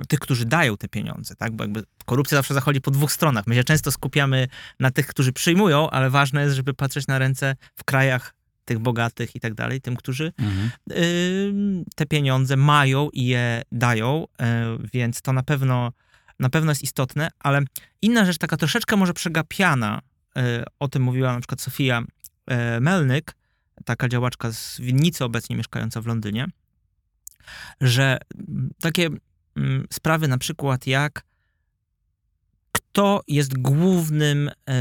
tych, 0.08 0.18
którzy 0.18 0.44
dają 0.44 0.76
te 0.76 0.88
pieniądze, 0.88 1.36
tak? 1.36 1.52
Bo 1.52 1.64
jakby 1.64 1.82
korupcja 2.04 2.38
zawsze 2.38 2.54
zachodzi 2.54 2.80
po 2.80 2.90
dwóch 2.90 3.12
stronach. 3.12 3.46
My 3.46 3.54
się 3.54 3.64
często 3.64 3.92
skupiamy 3.92 4.48
na 4.80 4.90
tych, 4.90 5.06
którzy 5.06 5.32
przyjmują, 5.32 5.90
ale 5.90 6.10
ważne 6.10 6.42
jest, 6.42 6.56
żeby 6.56 6.74
patrzeć 6.74 7.06
na 7.06 7.18
ręce 7.18 7.56
w 7.74 7.84
krajach 7.84 8.34
tych 8.64 8.78
bogatych 8.78 9.36
i 9.36 9.40
tak 9.40 9.54
dalej, 9.54 9.80
tym, 9.80 9.96
którzy 9.96 10.32
Mhm. 10.38 10.70
ym, 10.90 11.84
te 11.96 12.06
pieniądze 12.06 12.56
mają 12.56 13.10
i 13.12 13.24
je 13.26 13.62
dają, 13.72 14.26
e, 14.40 14.78
więc 14.92 15.22
to 15.22 15.32
na 15.32 15.42
pewno, 15.42 15.92
na 16.40 16.50
pewno 16.50 16.70
jest 16.70 16.82
istotne, 16.82 17.28
ale 17.38 17.60
inna 18.02 18.24
rzecz, 18.24 18.38
taka 18.38 18.56
troszeczkę 18.56 18.96
może 18.96 19.14
przegapiana, 19.14 20.00
e, 20.36 20.64
o 20.80 20.88
tym 20.88 21.02
mówiła 21.02 21.32
na 21.32 21.40
przykład 21.40 21.60
Sofia 21.60 22.02
e, 22.46 22.80
Melnyk, 22.80 23.34
taka 23.84 24.08
działaczka 24.08 24.52
z 24.52 24.80
Winnicy, 24.80 25.24
obecnie 25.24 25.56
mieszkająca 25.56 26.00
w 26.00 26.06
Londynie, 26.06 26.46
że 27.80 28.18
mm, 28.48 28.70
takie 28.80 29.08
mm, 29.56 29.86
sprawy 29.92 30.28
na 30.28 30.38
przykład 30.38 30.86
jak 30.86 31.24
kto 32.72 33.22
jest 33.28 33.58
głównym 33.58 34.48
e, 34.48 34.72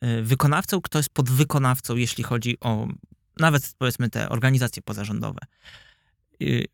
e, 0.00 0.22
wykonawcą, 0.22 0.80
kto 0.80 0.98
jest 0.98 1.10
podwykonawcą, 1.10 1.96
jeśli 1.96 2.24
chodzi 2.24 2.60
o 2.60 2.88
nawet 3.38 3.74
powiedzmy 3.78 4.10
te 4.10 4.28
organizacje 4.28 4.82
pozarządowe. 4.82 5.38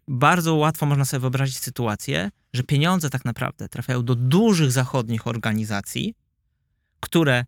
Bardzo 0.09 0.55
łatwo 0.55 0.87
można 0.87 1.05
sobie 1.05 1.21
wyobrazić 1.21 1.59
sytuację, 1.59 2.31
że 2.53 2.63
pieniądze 2.63 3.11
tak 3.11 3.25
naprawdę 3.25 3.69
trafiają 3.69 4.05
do 4.05 4.15
dużych 4.15 4.73
zachodnich 4.73 5.27
organizacji, 5.27 6.15
które 7.01 7.45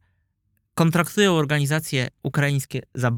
kontraktują 0.75 1.35
organizacje 1.35 2.09
ukraińskie 2.23 2.83
za 2.95 3.11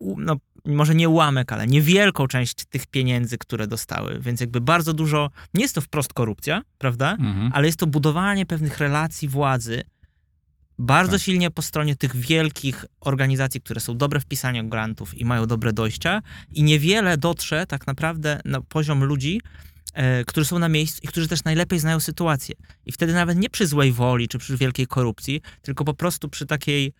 no, 0.00 0.36
może 0.64 0.94
nie 0.94 1.08
ułamek, 1.08 1.52
ale 1.52 1.66
niewielką 1.66 2.26
część 2.26 2.54
tych 2.54 2.86
pieniędzy, 2.86 3.38
które 3.38 3.66
dostały. 3.66 4.20
Więc 4.20 4.40
jakby 4.40 4.60
bardzo 4.60 4.92
dużo, 4.92 5.30
nie 5.54 5.62
jest 5.62 5.74
to 5.74 5.80
wprost 5.80 6.12
korupcja, 6.12 6.62
prawda? 6.78 7.12
Mhm. 7.12 7.50
Ale 7.54 7.66
jest 7.66 7.78
to 7.78 7.86
budowanie 7.86 8.46
pewnych 8.46 8.78
relacji 8.78 9.28
władzy 9.28 9.82
bardzo 10.78 11.12
Tak. 11.12 11.20
silnie 11.20 11.50
po 11.50 11.62
stronie 11.62 11.96
tych 11.96 12.16
wielkich 12.16 12.84
organizacji, 13.00 13.60
które 13.60 13.80
są 13.80 13.96
dobre 13.96 14.20
w 14.20 14.26
pisaniu 14.26 14.68
grantów 14.68 15.18
i 15.18 15.24
mają 15.24 15.46
dobre 15.46 15.72
dojścia 15.72 16.22
i 16.52 16.62
niewiele 16.62 17.16
dotrze 17.16 17.66
tak 17.66 17.86
naprawdę 17.86 18.40
na 18.44 18.60
poziom 18.60 19.04
ludzi, 19.04 19.40
e, 19.94 20.24
którzy 20.24 20.46
są 20.46 20.58
na 20.58 20.68
miejscu 20.68 21.00
i 21.02 21.08
którzy 21.08 21.28
też 21.28 21.44
najlepiej 21.44 21.78
znają 21.78 22.00
sytuację. 22.00 22.54
I 22.86 22.92
wtedy 22.92 23.12
nawet 23.12 23.38
nie 23.38 23.50
przy 23.50 23.66
złej 23.66 23.92
woli 23.92 24.28
czy 24.28 24.38
przy 24.38 24.56
wielkiej 24.56 24.86
korupcji, 24.86 25.40
tylko 25.62 25.84
po 25.84 25.94
prostu 25.94 26.28
przy 26.28 26.46
takiej 26.46 26.92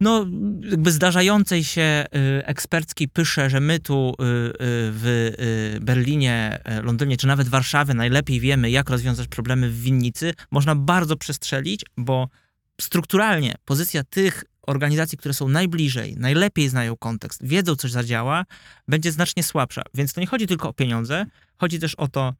no, 0.00 0.26
jakby 0.70 0.92
zdarzającej 0.92 1.64
się 1.64 2.04
y, 2.14 2.46
eksperckiej 2.46 3.08
pysze, 3.08 3.50
że 3.50 3.60
my 3.60 3.78
tu 3.78 4.08
y, 4.10 4.12
y, 4.12 4.54
w 4.92 5.32
Berlinie, 5.80 6.58
Londynie, 6.82 7.16
czy 7.16 7.26
nawet 7.26 7.48
Warszawie 7.48 7.94
najlepiej 7.94 8.40
wiemy, 8.40 8.70
jak 8.70 8.90
rozwiązać 8.90 9.28
problemy 9.28 9.70
w 9.70 9.80
winnicy, 9.80 10.34
można 10.50 10.74
bardzo 10.74 11.16
przestrzelić, 11.16 11.82
bo 11.96 12.28
strukturalnie 12.80 13.54
pozycja 13.64 14.04
tych 14.04 14.44
organizacji, 14.62 15.18
które 15.18 15.34
są 15.34 15.48
najbliżej, 15.48 16.16
najlepiej 16.16 16.68
znają 16.68 16.96
kontekst, 16.96 17.46
wiedzą, 17.46 17.76
co 17.76 17.88
zadziała, 17.88 18.44
będzie 18.88 19.12
znacznie 19.12 19.42
słabsza. 19.42 19.82
Więc 19.94 20.12
to 20.12 20.20
nie 20.20 20.26
chodzi 20.26 20.46
tylko 20.46 20.68
o 20.68 20.72
pieniądze, 20.72 21.26
chodzi 21.56 21.78
też 21.78 21.94
o 21.94 22.08
to, 22.08 22.34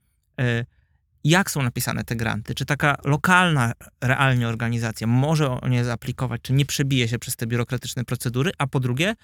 jak 1.25 1.51
są 1.51 1.63
napisane 1.63 2.05
te 2.05 2.17
granty, 2.17 2.55
czy 2.55 2.67
taka 2.67 2.97
lokalna 3.05 3.73
realnie 4.01 4.49
organizacja 4.49 5.07
może 5.07 5.51
o 5.51 5.69
nie 5.69 5.85
zaaplikować, 5.85 6.41
czy 6.43 6.53
nie 6.53 6.67
przebije 6.67 7.09
się 7.09 7.19
przez 7.19 7.37
te 7.37 7.47
biurokratyczne 7.47 8.05
procedury, 8.05 8.51
a 8.59 8.67
po 8.67 8.81
drugie, 8.81 9.15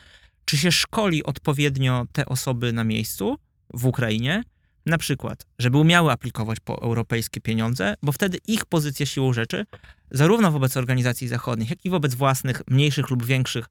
czy 0.44 0.56
się 0.56 0.72
szkoli 0.72 1.24
odpowiednio 1.24 2.06
te 2.12 2.26
osoby 2.26 2.72
na 2.72 2.84
miejscu 2.84 3.38
w 3.74 3.86
Ukrainie, 3.86 4.42
na 4.86 4.98
przykład, 4.98 5.46
żeby 5.58 5.78
umiały 5.78 6.12
aplikować 6.12 6.60
po 6.60 6.82
europejskie 6.82 7.40
pieniądze, 7.40 7.94
bo 8.02 8.12
wtedy 8.12 8.38
ich 8.46 8.64
pozycja 8.64 9.06
siłą 9.06 9.32
rzeczy, 9.32 9.66
zarówno 10.10 10.50
wobec 10.52 10.76
organizacji 10.76 11.28
zachodnich, 11.28 11.70
jak 11.70 11.84
i 11.84 11.90
wobec 11.90 12.14
własnych, 12.14 12.62
mniejszych 12.68 13.10
lub 13.10 13.24
większych, 13.24 13.66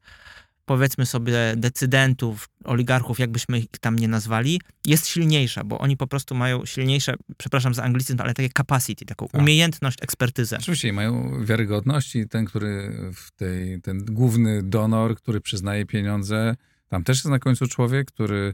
powiedzmy 0.65 1.05
sobie, 1.05 1.53
decydentów, 1.57 2.50
oligarchów, 2.63 3.19
jakbyśmy 3.19 3.60
ich 3.60 3.67
tam 3.81 3.95
nie 3.95 4.07
nazwali, 4.07 4.62
jest 4.86 5.07
silniejsza, 5.07 5.63
bo 5.63 5.79
oni 5.79 5.98
po 5.98 6.07
prostu 6.07 6.36
mają 6.36 6.65
silniejsze, 6.65 7.13
przepraszam 7.38 7.74
za 7.74 7.84
anglicyzm, 7.84 8.22
ale 8.22 8.34
takie 8.34 8.50
capacity, 8.50 9.05
taką 9.05 9.27
Tak. 9.27 9.41
umiejętność, 9.41 9.98
ekspertyzę. 10.01 10.57
Oczywiście 10.57 10.93
mają 10.93 11.45
wiarygodność 11.45 12.15
i 12.15 12.27
ten, 12.27 12.45
który 12.45 12.91
w 13.13 13.31
tej, 13.31 13.81
ten 13.81 14.05
główny 14.05 14.63
donor, 14.63 15.15
który 15.15 15.41
przyznaje 15.41 15.86
pieniądze, 15.86 16.55
tam 16.88 17.03
też 17.03 17.17
jest 17.17 17.25
na 17.29 17.39
końcu 17.39 17.67
człowiek, 17.67 18.07
który 18.12 18.53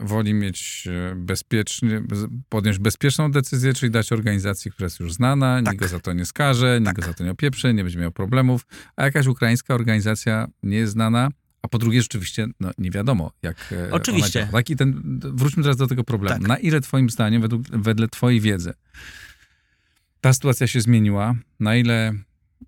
woli 0.00 0.34
mieć 0.34 0.88
e, 1.12 1.14
bezpiecznie, 1.16 2.00
bez- 2.00 2.26
podjąć 2.48 2.78
bezpieczną 2.78 3.30
decyzję, 3.32 3.74
czyli 3.74 3.90
dać 3.92 4.12
organizacji, 4.12 4.70
która 4.70 4.86
jest 4.86 5.00
już 5.00 5.12
znana, 5.12 5.62
Tak. 5.64 5.72
nikt 5.72 5.82
go 5.84 5.88
za 5.88 6.00
to 6.00 6.12
nie 6.12 6.24
skaże, 6.26 6.76
nikt 6.80 6.86
Tak. 6.86 6.96
go 6.96 7.02
za 7.02 7.14
to 7.14 7.24
nie 7.24 7.30
opieprze, 7.30 7.74
nie 7.74 7.82
będzie 7.84 7.98
miał 7.98 8.12
problemów, 8.12 8.66
a 8.96 9.04
jakaś 9.04 9.26
ukraińska 9.26 9.74
organizacja 9.74 10.46
nie 10.62 10.76
jest 10.76 10.92
znana, 10.92 11.28
a 11.62 11.68
po 11.68 11.78
drugie 11.78 12.02
rzeczywiście 12.02 12.46
no, 12.60 12.70
nie 12.78 12.90
wiadomo, 12.90 13.32
jak 13.42 13.72
e, 13.72 13.92
Oczywiście. 13.92 14.40
działa. 14.40 14.52
Tak? 14.52 14.70
I 14.70 14.76
ten, 14.76 15.20
wróćmy 15.34 15.62
teraz 15.62 15.76
do 15.76 15.86
tego 15.86 16.04
problemu. 16.04 16.38
Tak. 16.40 16.48
Na 16.48 16.56
ile 16.56 16.80
twoim 16.80 17.10
zdaniem, 17.10 17.42
według, 17.42 17.62
wedle 17.70 18.08
twojej 18.08 18.40
wiedzy, 18.40 18.72
ta 20.20 20.32
sytuacja 20.32 20.66
się 20.66 20.80
zmieniła, 20.80 21.34
na 21.60 21.76
ile 21.76 22.12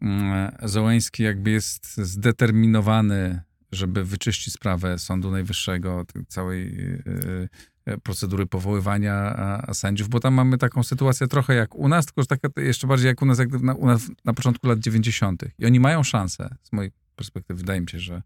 mm, 0.03 0.53
Zołański 0.63 1.23
jakby 1.23 1.51
jest 1.51 1.97
zdeterminowany, 1.97 3.41
żeby 3.73 4.05
wyczyścić 4.05 4.55
sprawę 4.55 4.99
Sądu 4.99 5.31
Najwyższego, 5.31 6.05
całej 6.29 6.81
y, 6.81 7.49
y, 7.89 7.99
procedury 8.03 8.47
powoływania 8.47 9.37
sędziów, 9.73 10.09
bo 10.09 10.21
tam 10.21 10.35
mamy 10.35 10.59
taką 10.59 10.83
sytuację 10.83 11.29
trochę 11.29 11.55
jak 11.55 11.75
u 11.75 11.89
nas, 11.89 12.07
tylko 12.07 12.25
taka 12.25 12.49
jeszcze 12.61 12.87
bardziej 12.87 13.07
jak 13.09 13.23
u 13.23 13.27
nas, 13.27 13.39
jak 13.39 13.53
na, 13.53 13.75
u 13.75 13.87
nas 13.87 14.11
na 14.25 14.33
początku 14.33 14.67
lat 14.67 14.79
90. 14.79 15.45
I 15.59 15.67
oni 15.67 15.81
mają 15.81 16.03
szansę, 16.03 16.57
z 16.63 16.73
mojej 16.73 16.93
perspektywy 17.17 17.61
wydaje 17.61 17.81
mi 17.81 17.89
się, 17.89 17.99
że 17.99 18.23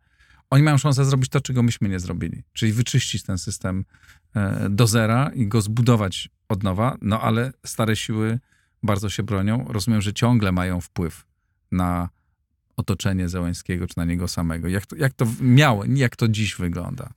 oni 0.51 0.63
mają 0.63 0.79
szansę 0.79 1.05
zrobić 1.05 1.29
to, 1.29 1.41
czego 1.41 1.63
myśmy 1.63 1.89
nie 1.89 2.01
zrobili, 2.01 2.43
czyli 2.53 2.73
wyczyścić 2.73 3.23
ten 3.23 3.39
system 3.39 3.85
e, 4.35 4.69
do 4.71 4.87
zera 4.87 5.31
i 5.35 5.47
go 5.47 5.61
zbudować 5.61 6.29
od 6.49 6.63
nowa, 6.63 6.97
no 7.03 7.21
ale 7.21 7.53
stare 7.67 7.97
siły 7.97 8.39
bardzo 8.83 9.11
się 9.11 9.23
bronią. 9.23 9.65
Rozumiem, 9.69 10.01
że 10.01 10.13
ciągle 10.13 10.53
mają 10.53 10.81
wpływ 10.81 11.27
na 11.73 12.09
otoczenie 12.77 13.29
Zełańskiego, 13.29 13.87
czy 13.87 13.95
na 13.97 14.05
niego 14.05 14.29
samego. 14.29 14.69
Jak 14.69 14.87
to, 14.87 14.97
jak 14.97 15.13
to 15.13 15.27
miało, 15.41 15.85
jak 15.85 16.17
to 16.17 16.29
dziś 16.29 16.57
wygląda? 16.57 17.13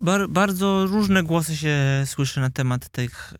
Bar, 0.00 0.28
bardzo 0.28 0.86
różne 0.86 1.22
głosy 1.22 1.56
się 1.56 1.76
słyszy 2.04 2.40
na 2.40 2.50
temat 2.50 2.88
tych, 2.88 3.34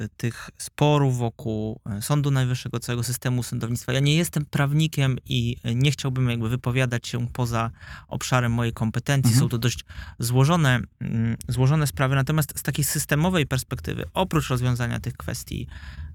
y, 0.00 0.08
tych 0.16 0.50
sporów 0.58 1.18
wokół 1.18 1.80
e, 1.86 2.02
Sądu 2.02 2.30
Najwyższego, 2.30 2.80
całego 2.80 3.02
systemu 3.02 3.42
sądownictwa. 3.42 3.92
Ja 3.92 4.00
nie 4.00 4.16
jestem 4.16 4.44
prawnikiem 4.44 5.16
i 5.26 5.56
nie 5.74 5.90
chciałbym 5.90 6.30
jakby 6.30 6.48
wypowiadać 6.48 7.08
się 7.08 7.28
poza 7.28 7.70
obszarem 8.08 8.52
mojej 8.52 8.72
kompetencji. 8.72 9.32
Mhm. 9.32 9.40
Są 9.40 9.48
to 9.48 9.58
dość 9.58 9.84
złożone, 10.18 10.80
mm, 11.00 11.36
złożone 11.48 11.86
sprawy, 11.86 12.14
natomiast 12.14 12.58
z 12.58 12.62
takiej 12.62 12.84
systemowej 12.84 13.46
perspektywy, 13.46 14.04
oprócz 14.14 14.48
rozwiązania 14.48 15.00
tych 15.00 15.16
kwestii, 15.16 15.66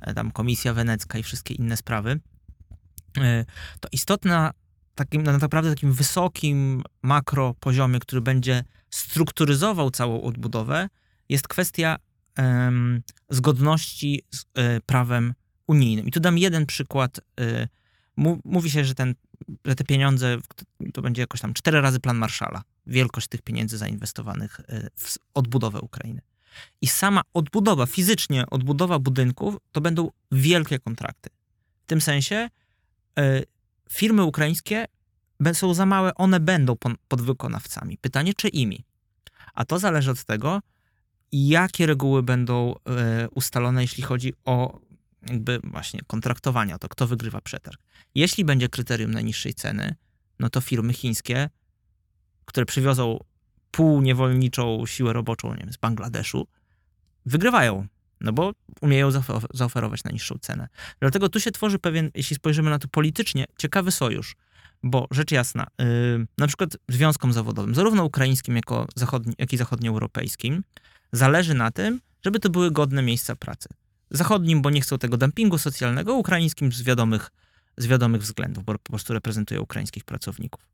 e, 0.02 0.14
tam 0.14 0.32
Komisja 0.32 0.74
Wenecka 0.74 1.18
i 1.18 1.24
wszystkie 1.24 1.54
inne 1.54 1.78
sprawy, 1.78 2.20
to 3.80 3.90
istotna 3.92 4.52
takim, 4.96 5.24
na 5.24 5.38
naprawdę 5.38 5.70
takim 5.70 5.94
wysokim 5.94 6.84
makro 7.02 7.54
poziomie, 7.60 8.00
który 8.00 8.22
będzie 8.22 8.64
strukturyzował 8.90 9.92
całą 9.92 10.22
odbudowę, 10.22 10.90
jest 11.30 11.48
kwestia 11.48 11.98
em, 12.36 13.02
zgodności 13.30 14.24
z 14.32 14.46
e, 14.54 14.82
prawem 14.82 15.34
unijnym. 15.68 16.08
I 16.08 16.12
tu 16.12 16.20
dam 16.20 16.38
jeden 16.38 16.66
przykład. 16.66 17.20
E, 17.40 17.68
mówi 18.46 18.72
się, 18.72 18.86
że, 18.86 18.96
ten, 18.96 19.16
że 19.66 19.76
te 19.76 19.84
pieniądze 19.84 20.38
to 20.94 21.02
będzie 21.02 21.22
jakoś 21.22 21.42
tam 21.42 21.54
cztery 21.54 21.82
razy 21.82 22.00
plan 22.00 22.18
Marszala. 22.18 22.64
Wielkość 22.88 23.28
tych 23.28 23.42
pieniędzy 23.42 23.78
zainwestowanych 23.78 24.60
e, 24.60 24.90
w 24.96 25.18
odbudowę 25.34 25.82
Ukrainy. 25.82 26.22
I 26.82 26.88
sama 26.88 27.22
odbudowa, 27.34 27.86
fizycznie 27.86 28.46
odbudowa 28.50 29.00
budynków, 29.00 29.58
to 29.72 29.82
będą 29.82 30.10
wielkie 30.32 30.80
kontrakty. 30.80 31.30
W 31.84 31.86
tym 31.86 32.02
sensie 32.02 32.36
e, 32.36 32.50
firmy 33.92 34.24
ukraińskie 34.24 34.86
są 35.54 35.74
za 35.74 35.86
małe, 35.86 36.16
one 36.16 36.40
będą 36.40 36.76
podwykonawcami. 37.08 37.98
Pytanie, 37.98 38.34
czy 38.34 38.48
imi? 38.48 38.84
A 39.54 39.66
to 39.66 39.80
zależy 39.80 40.12
od 40.12 40.24
tego, 40.24 40.62
jakie 41.32 41.86
reguły 41.86 42.24
będą 42.24 42.76
e, 42.76 43.30
ustalone, 43.30 43.82
jeśli 43.82 44.04
chodzi 44.04 44.34
o 44.46 44.80
jakby 45.30 45.60
właśnie 45.64 46.00
kontraktowanie, 46.08 46.76
o 46.76 46.80
to, 46.80 46.90
kto 46.90 47.08
wygrywa 47.08 47.42
przetarg. 47.42 47.82
Jeśli 48.16 48.46
będzie 48.46 48.70
kryterium 48.70 49.12
najniższej 49.12 49.54
ceny, 49.54 49.96
no 50.40 50.50
to 50.50 50.62
firmy 50.62 50.94
chińskie, 50.94 51.50
które 52.46 52.66
przywiozą 52.66 53.20
półniewolniczą 53.72 54.86
siłę 54.86 55.14
roboczą 55.14 55.54
nie 55.54 55.60
wiem, 55.60 55.74
z 55.74 55.78
Bangladeszu, 55.78 56.48
wygrywają, 57.26 57.88
no 58.22 58.34
bo 58.34 58.54
umieją 58.82 59.10
zaofer- 59.10 59.48
zaoferować 59.54 60.04
najniższą 60.04 60.36
cenę. 60.42 60.68
Dlatego 61.00 61.30
tu 61.30 61.40
się 61.40 61.52
tworzy 61.52 61.80
pewien, 61.80 62.12
jeśli 62.16 62.36
spojrzymy 62.36 62.70
na 62.70 62.80
to 62.80 62.88
politycznie, 62.88 63.46
ciekawy 63.58 63.92
sojusz. 63.92 64.36
Bo 64.84 65.08
rzecz 65.12 65.32
jasna, 65.32 65.68
yy, 65.80 66.28
na 66.38 66.48
przykład 66.48 66.78
związkom 66.90 67.34
zawodowym, 67.34 67.76
zarówno 67.76 68.04
ukraińskim, 68.04 68.56
jako 68.56 68.88
zachodni, 68.96 69.34
jak 69.38 69.54
i 69.54 69.58
zachodnioeuropejskim, 69.58 70.64
zależy 71.12 71.54
na 71.54 71.72
tym, 71.72 72.02
żeby 72.26 72.40
to 72.40 72.50
były 72.50 72.72
godne 72.72 73.02
miejsca 73.02 73.36
pracy. 73.36 73.70
Zachodnim, 74.12 74.62
bo 74.62 74.70
nie 74.70 74.82
chcą 74.82 74.98
tego 74.98 75.18
dumpingu 75.18 75.58
socjalnego, 75.58 76.14
ukraińskim 76.14 76.72
z 76.72 76.82
wiadomych, 76.82 77.32
z 77.78 77.88
wiadomych 77.88 78.22
względów, 78.22 78.64
bo 78.64 78.74
po 78.74 78.90
prostu 78.90 79.14
reprezentują 79.14 79.62
ukraińskich 79.62 80.04
pracowników. 80.04 80.68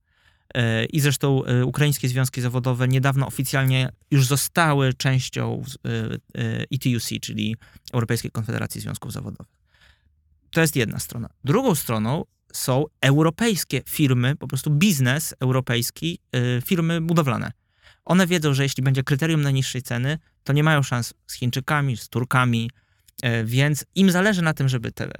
Yy, 0.55 0.86
I 0.86 1.00
zresztą 1.00 1.43
yy, 1.43 1.65
ukraińskie 1.65 2.08
związki 2.08 2.41
zawodowe 2.41 2.88
niedawno 2.88 3.27
oficjalnie 3.27 3.89
już 4.12 4.25
zostały 4.25 4.93
częścią 4.93 5.63
ETUC, 6.72 7.10
czyli 7.22 7.55
Europejskiej 7.93 8.31
Konfederacji 8.31 8.81
Związków 8.81 9.13
Zawodowych. 9.13 9.53
To 10.51 10.62
jest 10.62 10.75
jedna 10.75 11.00
strona. 11.00 11.29
Drugą 11.43 11.75
stroną 11.75 12.25
są 12.53 12.86
europejskie 13.01 13.81
firmy, 13.89 14.36
po 14.36 14.48
prostu 14.48 14.70
biznes 14.72 15.36
europejski, 15.39 16.20
firmy 16.65 17.01
budowlane. 17.01 17.51
One 18.05 18.27
wiedzą, 18.27 18.53
że 18.53 18.63
jeśli 18.63 18.84
będzie 18.84 19.03
kryterium 19.03 19.41
najniższej 19.41 19.81
ceny, 19.81 20.17
to 20.43 20.53
nie 20.53 20.63
mają 20.63 20.84
szans 20.84 21.13
z 21.27 21.34
Chińczykami, 21.34 21.98
z 21.98 22.10
Turkami, 22.10 22.70
więc 23.43 23.86
im 23.96 24.12
zależy 24.12 24.41
na 24.41 24.53
tym, 24.53 24.70
żeby 24.70 24.91
te 24.91 25.12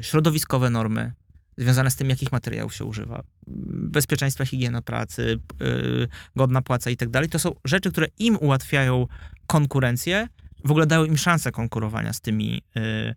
środowiskowe 0.00 0.70
normy 0.70 1.12
związane 1.56 1.90
z 1.90 1.96
tym, 1.96 2.10
jakich 2.10 2.32
materiałów 2.32 2.74
się 2.74 2.84
używa, 2.84 3.22
bezpieczeństwa, 3.46 4.44
higiena 4.44 4.82
pracy, 4.82 5.40
y, 5.62 6.08
godna 6.36 6.62
płaca 6.62 6.90
i 6.90 6.96
tak 6.96 7.10
dalej, 7.10 7.28
to 7.28 7.38
są 7.38 7.54
rzeczy, 7.64 7.90
które 7.92 8.06
im 8.18 8.36
ułatwiają 8.36 9.06
konkurencję, 9.46 10.28
w 10.64 10.70
ogóle 10.70 10.86
dają 10.86 11.04
im 11.04 11.16
szansę 11.16 11.52
konkurowania 11.52 12.12
z 12.12 12.20
tymi 12.20 12.62
y, 12.76 13.14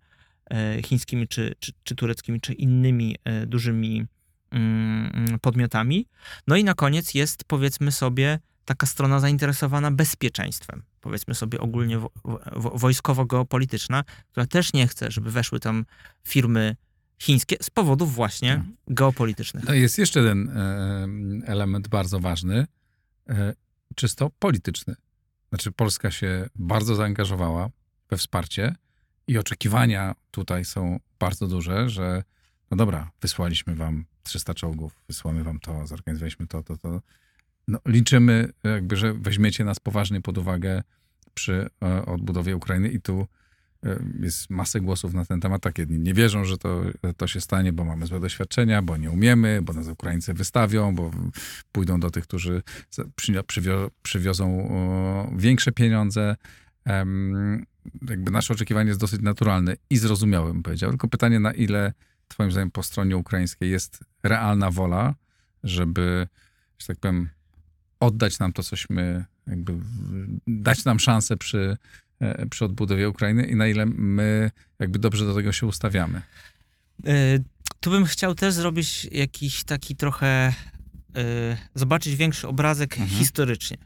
e, 0.50 0.82
chińskimi, 0.82 1.28
czy, 1.28 1.54
czy, 1.58 1.72
czy 1.82 1.94
tureckimi, 1.94 2.40
czy 2.40 2.52
innymi 2.52 3.16
dużymi 3.46 4.06
mm, 4.50 5.38
podmiotami. 5.40 6.06
No 6.46 6.56
i 6.56 6.64
na 6.64 6.74
koniec 6.74 7.14
jest, 7.14 7.44
powiedzmy 7.44 7.92
sobie, 7.92 8.38
taka 8.68 8.86
strona 8.86 9.20
zainteresowana 9.20 9.90
bezpieczeństwem, 9.90 10.82
powiedzmy 11.00 11.34
sobie 11.34 11.60
ogólnie 11.60 11.98
wo, 11.98 12.10
wo, 12.56 12.70
wojskowo-geopolityczna, 12.70 14.04
która 14.30 14.46
też 14.46 14.72
nie 14.72 14.86
chce, 14.86 15.10
żeby 15.10 15.30
weszły 15.30 15.60
tam 15.60 15.84
firmy 16.26 16.76
chińskie 17.18 17.56
z 17.62 17.70
powodów 17.70 18.14
właśnie 18.14 18.52
Mhm. 18.52 18.76
geopolitycznych. 18.88 19.64
No 19.64 19.74
jest 19.74 19.98
jeszcze 19.98 20.20
jeden 20.20 20.48
e, 20.48 21.06
element 21.46 21.88
bardzo 21.88 22.20
ważny, 22.20 22.66
e, 23.28 23.54
czysto 23.94 24.30
polityczny. 24.38 24.94
Znaczy 25.48 25.72
Polska 25.72 26.10
się 26.10 26.48
bardzo 26.54 26.94
zaangażowała 26.94 27.70
we 28.10 28.16
wsparcie 28.16 28.74
i 29.26 29.38
oczekiwania 29.38 30.14
tutaj 30.30 30.64
są 30.64 31.00
bardzo 31.18 31.48
duże, 31.48 31.88
że 31.90 32.22
no 32.70 32.76
dobra, 32.76 33.10
wysłaliśmy 33.20 33.74
wam 33.74 34.04
300 34.22 34.54
czołgów, 34.54 35.00
wysłamy 35.08 35.44
wam 35.44 35.60
to, 35.60 35.86
zorganizowaliśmy 35.86 36.46
to, 36.46 36.62
to, 36.62 36.76
to. 36.76 37.00
No, 37.68 37.78
liczymy 37.86 38.52
jakby, 38.64 38.96
że 38.96 39.14
weźmiecie 39.14 39.64
nas 39.64 39.80
poważnie 39.80 40.20
pod 40.20 40.38
uwagę 40.38 40.82
przy 41.34 41.70
e, 41.82 42.06
odbudowie 42.06 42.56
Ukrainy 42.56 42.88
i 42.88 43.00
tu 43.00 43.20
e, 43.20 43.26
jest 44.20 44.50
masę 44.50 44.80
głosów 44.80 45.14
na 45.14 45.24
ten 45.24 45.40
temat. 45.40 45.62
Tak, 45.62 45.78
jedni 45.78 45.98
nie 45.98 46.14
wierzą, 46.14 46.44
że 46.44 46.58
to, 46.58 46.82
to 47.16 47.26
się 47.26 47.40
stanie, 47.40 47.72
bo 47.72 47.84
mamy 47.84 48.06
złe 48.06 48.20
doświadczenia, 48.20 48.82
bo 48.82 48.96
nie 48.96 49.10
umiemy, 49.10 49.60
bo 49.62 49.72
nas 49.72 49.88
Ukraińcy 49.88 50.34
wystawią, 50.34 50.94
bo 50.94 51.10
pójdą 51.72 52.00
do 52.00 52.10
tych, 52.10 52.24
którzy 52.24 52.62
przywio- 53.16 53.42
przywio- 53.42 53.90
przywiozą 54.02 54.68
większe 55.36 55.72
pieniądze. 55.72 56.36
Jakby 58.08 58.30
nasze 58.30 58.54
oczekiwanie 58.54 58.88
jest 58.88 59.00
dosyć 59.00 59.22
naturalne 59.22 59.76
i 59.90 59.98
zrozumiałe, 59.98 60.52
bym 60.52 60.62
powiedział. 60.62 60.90
Tylko 60.90 61.08
pytanie, 61.08 61.40
na 61.40 61.52
ile 61.52 61.92
twoim 62.28 62.52
zdaniem 62.52 62.70
po 62.70 62.82
stronie 62.82 63.16
ukraińskiej 63.16 63.70
jest 63.70 64.04
realna 64.22 64.70
wola, 64.70 65.14
żeby, 65.64 66.28
że 66.78 66.86
tak 66.86 66.96
powiem, 66.96 67.28
oddać 68.00 68.38
nam 68.38 68.52
to, 68.52 68.62
cośmy 68.62 69.24
jakby, 69.46 69.74
dać 70.46 70.84
nam 70.84 70.98
szansę 71.00 71.36
przy, 71.36 71.76
przy 72.50 72.64
odbudowie 72.64 73.08
Ukrainy 73.08 73.46
i 73.46 73.56
na 73.56 73.66
ile 73.66 73.86
my 73.86 74.50
jakby 74.78 74.98
dobrze 74.98 75.26
do 75.26 75.34
tego 75.34 75.52
się 75.52 75.66
ustawiamy. 75.66 76.22
Y, 77.08 77.44
Tu 77.80 77.90
bym 77.90 78.04
chciał 78.04 78.34
też 78.34 78.54
zrobić 78.54 79.04
jakiś 79.12 79.64
taki 79.64 79.96
trochę, 79.96 80.54
y, 81.18 81.56
zobaczyć 81.74 82.16
większy 82.16 82.48
obrazek 82.48 82.92
Mhm. 82.92 83.18
historycznie. 83.18 83.76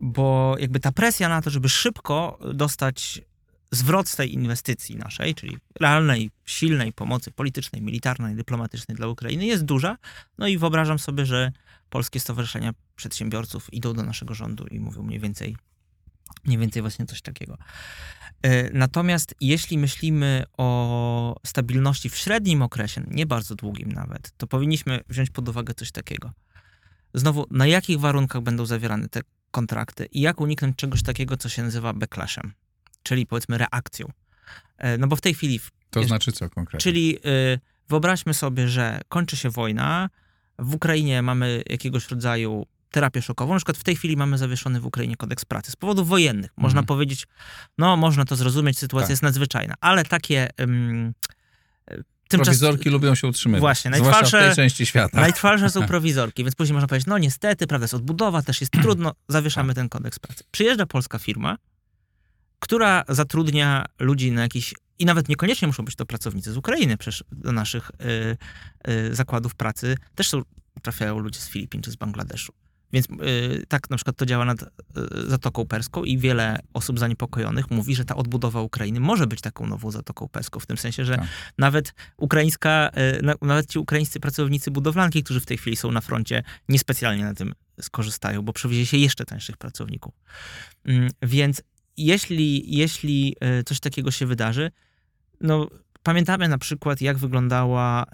Bo 0.00 0.56
jakby 0.58 0.80
ta 0.80 0.92
presja 0.92 1.28
na 1.28 1.42
to, 1.42 1.50
żeby 1.50 1.68
szybko 1.68 2.38
dostać 2.54 3.20
zwrot 3.70 4.08
z 4.08 4.16
tej 4.16 4.34
inwestycji 4.34 4.96
naszej, 4.96 5.34
czyli 5.34 5.56
realnej, 5.80 6.30
silnej 6.44 6.92
pomocy 6.92 7.30
politycznej, 7.30 7.82
militarnej, 7.82 8.34
dyplomatycznej 8.36 8.96
dla 8.96 9.06
Ukrainy 9.06 9.46
jest 9.46 9.64
duża. 9.64 9.96
No 10.38 10.46
i 10.46 10.58
wyobrażam 10.58 10.98
sobie, 10.98 11.26
że 11.26 11.52
polskie 11.90 12.20
stowarzyszenia 12.20 12.72
przedsiębiorców 12.96 13.74
idą 13.74 13.94
do 13.94 14.02
naszego 14.02 14.34
rządu 14.34 14.66
i 14.66 14.80
mówią 14.80 15.02
mniej 15.02 15.20
więcej, 15.20 15.56
mniej 16.44 16.58
więcej 16.58 16.82
właśnie 16.82 17.06
coś 17.06 17.22
takiego. 17.22 17.58
E, 18.42 18.70
Natomiast 18.72 19.34
jeśli 19.40 19.78
myślimy 19.78 20.44
o 20.58 21.36
stabilności 21.46 22.10
w 22.10 22.16
średnim 22.16 22.62
okresie, 22.62 23.04
nie 23.10 23.26
bardzo 23.26 23.54
długim 23.54 23.92
nawet, 23.92 24.32
to 24.36 24.46
powinniśmy 24.46 25.00
wziąć 25.08 25.30
pod 25.30 25.48
uwagę 25.48 25.74
coś 25.74 25.92
takiego. 25.92 26.32
Znowu, 27.14 27.46
na 27.50 27.66
jakich 27.66 28.00
warunkach 28.00 28.42
będą 28.42 28.66
zawierane 28.66 29.08
te 29.08 29.20
kontrakty 29.50 30.06
i 30.06 30.20
jak 30.20 30.40
uniknąć 30.40 30.76
czegoś 30.76 31.02
takiego, 31.02 31.36
co 31.36 31.48
się 31.48 31.62
nazywa 31.62 31.92
backlashem, 31.92 32.52
czyli 33.02 33.26
powiedzmy 33.26 33.58
reakcją. 33.58 34.06
E, 34.78 34.98
No 34.98 35.06
bo 35.06 35.16
w 35.16 35.20
tej 35.20 35.34
chwili, 35.34 35.60
To 35.90 36.04
znaczy 36.04 36.32
co 36.32 36.50
konkretnie? 36.50 36.80
czyli 36.82 37.16
y, 37.16 37.60
wyobraźmy 37.88 38.34
sobie, 38.34 38.68
że 38.68 39.00
kończy 39.08 39.36
się 39.36 39.50
wojna, 39.50 40.10
w 40.58 40.74
Ukrainie 40.74 41.22
mamy 41.22 41.62
jakiegoś 41.70 42.08
rodzaju 42.10 42.66
terapię 42.92 43.22
szokową. 43.22 43.52
Na 43.52 43.58
przykład 43.58 43.76
w 43.78 43.84
tej 43.84 43.96
chwili 43.96 44.16
mamy 44.16 44.38
zawieszony 44.38 44.80
w 44.80 44.86
Ukrainie 44.86 45.16
kodeks 45.16 45.44
pracy 45.44 45.70
z 45.72 45.76
powodów 45.76 46.08
wojennych. 46.08 46.50
Można 46.56 46.80
Mhm. 46.80 46.86
powiedzieć, 46.86 47.26
no 47.78 47.96
można 47.96 48.24
to 48.24 48.36
zrozumieć, 48.36 48.78
sytuacja 48.78 49.06
Tak. 49.06 49.10
jest 49.10 49.22
nadzwyczajna, 49.22 49.74
ale 49.80 50.04
takie 50.04 50.48
y, 50.60 50.66
tymczas, 52.28 52.46
Prowizorki 52.48 52.90
lubią 52.90 53.14
się 53.14 53.26
utrzymywać. 53.28 53.60
Właśnie, 53.60 53.90
Zwłaszcza 53.94 54.10
w 54.20 54.22
najtrwalsze- 54.22 54.46
tej 54.46 54.56
części 54.56 54.86
świata. 54.86 55.20
najtrwalsze 55.20 55.70
są 55.70 55.86
prowizorki, 55.92 56.44
więc 56.44 56.54
później 56.54 56.74
można 56.74 56.88
powiedzieć, 56.88 57.06
no 57.06 57.18
niestety, 57.18 57.66
prawda, 57.66 57.84
jest 57.84 57.94
odbudowa, 57.94 58.42
też 58.42 58.60
jest 58.60 58.72
trudno, 58.82 59.12
zawieszamy 59.28 59.74
ten 59.74 59.88
kodeks 59.88 60.18
pracy. 60.18 60.44
Przyjeżdża 60.50 60.86
polska 60.86 61.18
firma, 61.18 61.56
która 62.58 63.04
zatrudnia 63.08 63.86
ludzi 63.98 64.32
na 64.32 64.42
jakiś, 64.42 64.74
i 64.98 65.04
nawet 65.04 65.28
niekoniecznie 65.28 65.68
muszą 65.68 65.84
być 65.84 65.96
to 65.96 66.06
pracownicy 66.06 66.52
z 66.52 66.56
Ukrainy, 66.56 66.96
przecież 66.96 67.24
do 67.32 67.52
naszych 67.52 67.90
y, 67.90 68.36
y, 68.92 69.14
zakładów 69.14 69.54
pracy 69.54 69.96
też 70.14 70.28
są, 70.28 70.42
trafiają 70.82 71.18
ludzie 71.18 71.40
z 71.40 71.48
Filipin 71.48 71.82
czy 71.82 71.90
z 71.90 71.96
Bangladeszu. 71.96 72.52
Więc 72.92 73.06
y, 73.10 73.64
tak 73.68 73.90
na 73.90 73.96
przykład 73.96 74.16
to 74.16 74.26
działa 74.26 74.44
nad 74.44 74.62
y, 74.62 74.66
Zatoką 75.26 75.66
Perską 75.66 76.04
i 76.04 76.18
wiele 76.18 76.58
osób 76.74 76.98
zaniepokojonych 76.98 77.70
mówi, 77.70 77.94
że 77.94 78.04
ta 78.04 78.16
odbudowa 78.16 78.60
Ukrainy 78.60 79.00
może 79.00 79.26
być 79.26 79.40
taką 79.40 79.66
nową 79.66 79.90
Zatoką 79.90 80.28
Perską, 80.28 80.60
w 80.60 80.66
tym 80.66 80.76
sensie, 80.76 81.04
że 81.04 81.16
Tak. 81.16 81.26
nawet 81.58 81.94
ukraińska, 82.16 82.90
y, 83.18 83.22
na- 83.22 83.34
nawet 83.42 83.70
ci 83.70 83.78
ukraińscy 83.78 84.20
pracownicy 84.20 84.70
budowlanki, 84.70 85.22
którzy 85.22 85.40
w 85.40 85.46
tej 85.46 85.58
chwili 85.58 85.76
są 85.76 85.92
na 85.92 86.00
froncie, 86.00 86.42
niespecjalnie 86.68 87.24
na 87.24 87.34
tym 87.34 87.54
skorzystają, 87.80 88.42
bo 88.42 88.52
przywiezie 88.52 88.86
się 88.86 88.96
jeszcze 88.96 89.24
tańszych 89.24 89.56
pracowników. 89.56 90.14
Mm, 90.84 91.10
Więc 91.22 91.62
jeśli, 91.96 92.76
jeśli 92.76 93.36
y, 93.60 93.64
coś 93.64 93.80
takiego 93.80 94.10
się 94.10 94.26
wydarzy, 94.26 94.70
no 95.40 95.68
pamiętamy 96.02 96.48
na 96.48 96.58
przykład, 96.58 97.00
jak 97.00 97.18
wyglądała 97.18 98.04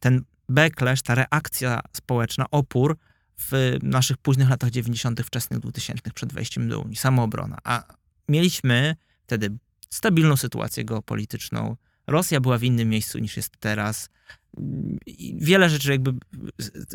ten 0.00 0.22
backlash, 0.48 1.02
ta 1.02 1.14
reakcja 1.14 1.80
społeczna, 1.92 2.44
opór 2.50 2.96
w 3.40 3.78
naszych 3.82 4.16
późnych 4.16 4.50
latach 4.50 4.70
90., 4.70 5.20
wczesnych 5.20 5.60
2000 5.60 6.10
przed 6.10 6.32
wejściem 6.32 6.68
do 6.68 6.80
Unii, 6.80 6.96
samoobrona. 6.96 7.58
A 7.64 7.84
mieliśmy 8.28 8.96
wtedy 9.26 9.50
stabilną 9.90 10.36
sytuację 10.36 10.84
geopolityczną. 10.84 11.76
Rosja 12.06 12.40
była 12.40 12.58
w 12.58 12.62
innym 12.62 12.88
miejscu 12.88 13.18
niż 13.18 13.36
jest 13.36 13.56
teraz. 13.60 14.08
Wiele 15.34 15.70
rzeczy 15.70 15.90
jakby 15.90 16.14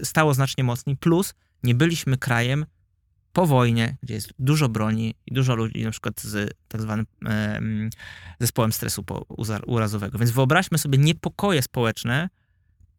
stało 0.04 0.34
znacznie 0.34 0.64
mocniej. 0.64 0.98
Plus 0.98 1.34
nie 1.64 1.76
byliśmy 1.76 2.18
krajem 2.18 2.66
po 3.34 3.46
wojnie, 3.46 3.98
gdzie 4.04 4.14
jest 4.14 4.34
dużo 4.40 4.70
broni 4.70 5.16
i 5.26 5.34
dużo 5.34 5.56
ludzi, 5.56 5.84
na 5.84 5.92
przykład 5.92 6.22
z 6.22 6.54
tak 6.68 6.82
zwanym 6.82 7.06
em, 7.26 7.90
zespołem 8.40 8.72
stresu 8.72 9.06
urazowego. 9.68 10.18
Więc 10.18 10.32
wyobraźmy 10.32 10.78
sobie 10.78 10.98
niepokoje 10.98 11.62
społeczne 11.62 12.30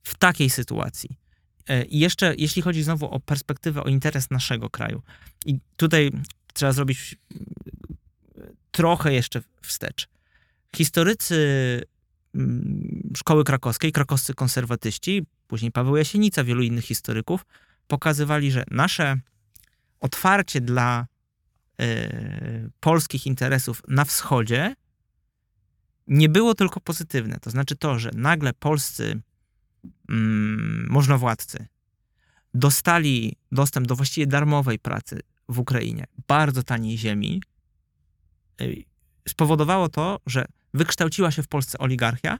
w 0.02 0.14
takiej 0.14 0.50
sytuacji. 0.50 1.25
E, 1.68 1.84
I 1.84 1.98
jeszcze, 1.98 2.34
jeśli 2.38 2.62
chodzi 2.62 2.82
znowu 2.82 3.10
o 3.10 3.20
perspektywę, 3.20 3.84
o 3.84 3.88
interes 3.88 4.30
naszego 4.30 4.70
kraju. 4.70 5.02
I 5.46 5.58
tutaj 5.76 6.10
trzeba 6.52 6.72
zrobić 6.72 7.16
mm, 7.30 7.44
trochę 8.70 9.14
jeszcze 9.14 9.42
wstecz. 9.62 10.08
Historycy 10.76 11.36
mm, 12.34 13.12
szkoły 13.16 13.44
krakowskiej, 13.44 13.92
krakowscy 13.92 14.34
konserwatyści, 14.34 15.26
później 15.46 15.72
Paweł 15.72 15.96
Jasienica, 15.96 16.44
wielu 16.44 16.62
innych 16.62 16.84
historyków, 16.84 17.46
pokazywali, 17.86 18.50
że 18.50 18.64
nasze 18.70 19.16
otwarcie 20.00 20.60
dla 20.60 21.06
e, 21.80 22.68
polskich 22.80 23.26
interesów 23.26 23.82
na 23.88 24.04
wschodzie 24.04 24.74
nie 26.06 26.28
było 26.28 26.54
tylko 26.54 26.80
pozytywne. 26.80 27.38
To 27.40 27.50
znaczy 27.50 27.76
to, 27.76 27.98
że 27.98 28.10
nagle 28.14 28.52
polscy 28.52 29.20
mm, 30.08 30.86
możnowładcy 30.90 31.66
dostali 32.54 33.36
dostęp 33.52 33.86
do 33.86 33.96
właściwie 33.96 34.26
darmowej 34.26 34.78
pracy 34.78 35.20
w 35.48 35.58
Ukrainie, 35.58 36.04
bardzo 36.28 36.62
taniej 36.62 36.98
ziemi, 36.98 37.42
spowodowało 39.28 39.88
to, 39.88 40.20
że 40.26 40.44
wykształciła 40.74 41.30
się 41.30 41.42
w 41.42 41.48
Polsce 41.48 41.78
oligarchia, 41.78 42.38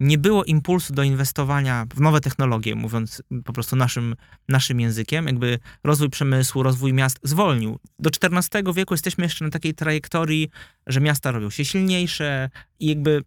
nie 0.00 0.18
było 0.18 0.44
impulsu 0.44 0.92
do 0.92 1.02
inwestowania 1.02 1.86
w 1.94 2.00
nowe 2.00 2.20
technologie, 2.20 2.74
mówiąc 2.74 3.22
po 3.44 3.52
prostu 3.52 3.76
naszym, 3.76 4.14
naszym 4.48 4.80
językiem. 4.80 5.26
Jakby 5.26 5.58
rozwój 5.84 6.10
przemysłu, 6.10 6.62
rozwój 6.62 6.92
miast 6.92 7.18
zwolnił. 7.22 7.78
Do 7.98 8.10
XIV 8.10 8.74
wieku 8.74 8.94
jesteśmy 8.94 9.24
jeszcze 9.24 9.44
na 9.44 9.50
takiej 9.50 9.74
trajektorii, 9.74 10.50
że 10.86 11.00
miasta 11.00 11.30
robią 11.30 11.50
się 11.50 11.64
silniejsze 11.64 12.50
i 12.80 12.86
jakby 12.86 13.22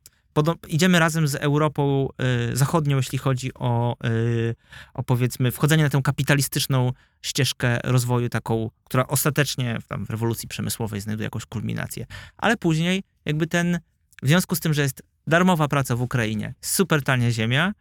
idziemy 0.68 1.00
razem 1.00 1.28
z 1.28 1.36
Europą 1.36 2.08
y, 2.52 2.56
Zachodnią, 2.56 2.98
jeśli 2.98 3.18
chodzi 3.18 3.54
o, 3.54 3.96
y, 4.06 4.56
o 4.94 5.04
powiedzmy 5.04 5.52
wchodzenie 5.52 5.84
na 5.84 5.90
tę 5.90 6.02
kapitalistyczną 6.04 6.94
ścieżkę 7.22 7.80
rozwoju, 7.84 8.30
taką, 8.30 8.70
która 8.84 9.08
ostatecznie 9.08 9.80
w, 9.82 9.88
tam, 9.88 10.06
w 10.06 10.10
rewolucji 10.10 10.48
przemysłowej 10.48 11.02
znajduje 11.02 11.26
jakąś 11.26 11.46
kulminację. 11.46 12.06
Ale 12.38 12.58
później 12.58 13.04
jakby 13.26 13.48
ten, 13.48 13.80
w 14.24 14.28
związku 14.28 14.56
z 14.56 14.60
tym, 14.60 14.74
że 14.74 14.82
jest 14.82 15.04
darmowa 15.28 15.68
praca 15.68 15.96
w 15.96 16.02
Ukrainie, 16.02 16.54
super 16.62 17.04
tania 17.04 17.32
ziemia, 17.32 17.74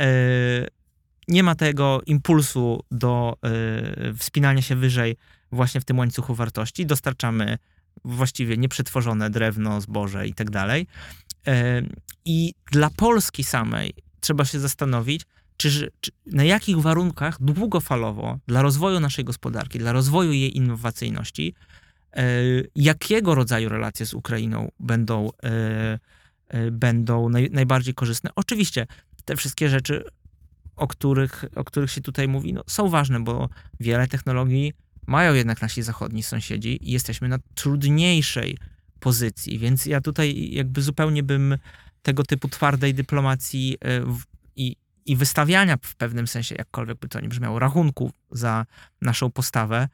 y, 0.00 0.04
nie 1.28 1.42
ma 1.42 1.54
tego 1.54 2.00
impulsu 2.06 2.80
do 2.90 3.36
y, 4.10 4.14
wspinania 4.14 4.62
się 4.62 4.76
wyżej 4.76 5.16
właśnie 5.52 5.80
w 5.80 5.84
tym 5.84 5.98
łańcuchu 5.98 6.34
wartości. 6.34 6.86
Dostarczamy 6.86 7.58
właściwie 8.04 8.56
nieprzetworzone 8.56 9.30
drewno, 9.30 9.80
zboże 9.80 10.26
i 10.26 10.34
tak 10.34 10.50
dalej. 10.50 10.86
I 12.24 12.54
dla 12.72 12.90
Polski 12.90 13.44
samej 13.44 13.94
trzeba 14.20 14.44
się 14.44 14.60
zastanowić, 14.60 15.22
czy, 15.56 15.90
czy 16.00 16.10
na 16.26 16.44
jakich 16.44 16.78
warunkach 16.78 17.36
długofalowo 17.40 18.38
dla 18.46 18.62
rozwoju 18.62 19.00
naszej 19.00 19.24
gospodarki, 19.24 19.78
dla 19.78 19.92
rozwoju 19.92 20.32
jej 20.32 20.56
innowacyjności, 20.56 21.54
e, 22.12 22.24
jakiego 22.76 23.34
rodzaju 23.34 23.68
relacje 23.68 24.06
z 24.06 24.14
Ukrainą 24.14 24.70
będą, 24.80 25.30
e, 25.42 25.98
e, 26.48 26.70
będą 26.70 27.28
naj, 27.28 27.50
najbardziej 27.50 27.94
korzystne. 27.94 28.30
Oczywiście 28.34 28.86
te 29.24 29.36
wszystkie 29.36 29.68
rzeczy, 29.68 30.04
o 30.76 30.88
których, 30.88 31.44
o 31.54 31.64
których 31.64 31.90
się 31.90 32.00
tutaj 32.00 32.28
mówi, 32.28 32.52
no, 32.52 32.62
są 32.66 32.88
ważne, 32.88 33.20
bo 33.20 33.48
wiele 33.80 34.08
technologii 34.08 34.72
mają 35.06 35.34
jednak 35.34 35.62
nasi 35.62 35.82
zachodni 35.82 36.22
sąsiedzi 36.22 36.88
i 36.88 36.92
jesteśmy 36.92 37.28
na 37.28 37.38
trudniejszej 37.54 38.58
pozycji, 39.02 39.58
więc 39.58 39.86
ja 39.86 40.00
tutaj 40.00 40.50
jakby 40.52 40.82
zupełnie 40.82 41.22
bym 41.22 41.58
tego 42.02 42.22
typu 42.22 42.48
twardej 42.48 42.94
dyplomacji 42.94 43.78
w, 44.06 44.22
i, 44.56 44.76
i 45.06 45.16
wystawiania 45.16 45.78
w 45.82 45.96
pewnym 45.96 46.26
sensie, 46.26 46.54
jakkolwiek 46.58 46.98
by 46.98 47.08
to 47.08 47.20
nie 47.20 47.28
brzmiało, 47.28 47.58
rachunków 47.58 48.10
za 48.30 48.66
naszą 49.00 49.30
postawę, 49.30 49.88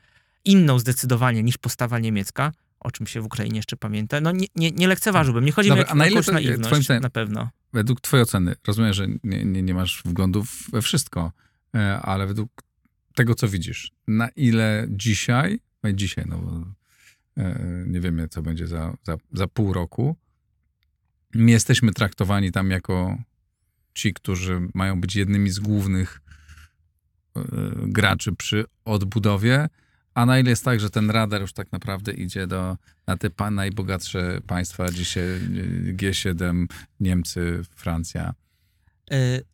inną 0.45 0.79
zdecydowanie 0.79 1.43
niż 1.43 1.59
postawa 1.59 1.99
niemiecka, 1.99 2.53
o 2.81 2.91
czym 2.91 3.07
się 3.07 3.21
w 3.21 3.25
Ukrainie 3.25 3.57
jeszcze 3.57 3.77
pamięta, 3.77 4.21
no 4.21 4.33
nie, 4.33 4.47
nie, 4.57 4.71
nie 4.71 4.89
lekceważyłbym. 4.89 5.45
Nie 5.45 5.53
chodzi 5.53 5.69
Dobra, 5.69 5.95
mi 5.95 6.01
o 6.01 6.05
jakąś 6.05 6.27
to- 6.27 6.33
naiwność, 6.33 6.87
twoim 6.87 7.01
na 7.03 7.11
pewno. 7.11 7.51
Według 7.73 8.01
twojej 8.01 8.23
oceny, 8.23 8.55
rozumiem, 8.67 8.93
że 8.93 9.07
nie, 9.25 9.45
nie, 9.45 9.63
nie 9.63 9.75
masz 9.75 10.03
wglądów 10.05 10.71
we 10.73 10.83
wszystko, 10.83 11.33
e, 11.75 12.01
ale 12.01 12.27
według 12.27 12.63
tego, 13.15 13.35
co 13.35 13.49
widzisz, 13.49 13.93
na 14.09 14.29
ile 14.29 14.87
dzisiaj, 14.91 15.61
no 15.83 15.93
dzisiaj, 15.93 16.25
no 16.29 16.37
e, 16.37 16.78
nie 17.87 18.01
wiemy, 18.01 18.29
co 18.29 18.43
będzie 18.43 18.67
za, 18.67 18.97
za, 19.03 19.17
za 19.33 19.47
pół 19.47 19.73
roku, 19.73 20.17
my 21.35 21.51
jesteśmy 21.51 21.93
traktowani 21.93 22.53
tam 22.53 22.71
jako 22.71 23.19
ci, 23.95 24.15
którzy 24.15 24.61
mają 24.75 25.01
być 25.01 25.17
jednymi 25.17 25.51
z 25.51 25.59
głównych 25.59 26.21
e, 27.37 27.43
graczy 27.83 28.33
przy 28.33 28.65
odbudowie, 28.85 29.69
a 30.15 30.27
na 30.27 30.39
ile 30.39 30.51
jest 30.51 30.65
tak, 30.65 30.81
że 30.81 30.91
ten 30.91 31.11
radar 31.11 31.41
już 31.41 31.53
tak 31.53 31.73
naprawdę 31.73 32.13
idzie 32.13 32.47
do, 32.47 32.77
na 33.07 33.17
te 33.17 33.31
pa, 33.31 33.51
najbogatsze 33.51 34.41
państwa, 34.47 34.93
dzisiaj 34.93 35.25
e, 35.25 35.39
G7, 35.93 36.67
Niemcy, 37.01 37.63
Francja 37.77 38.35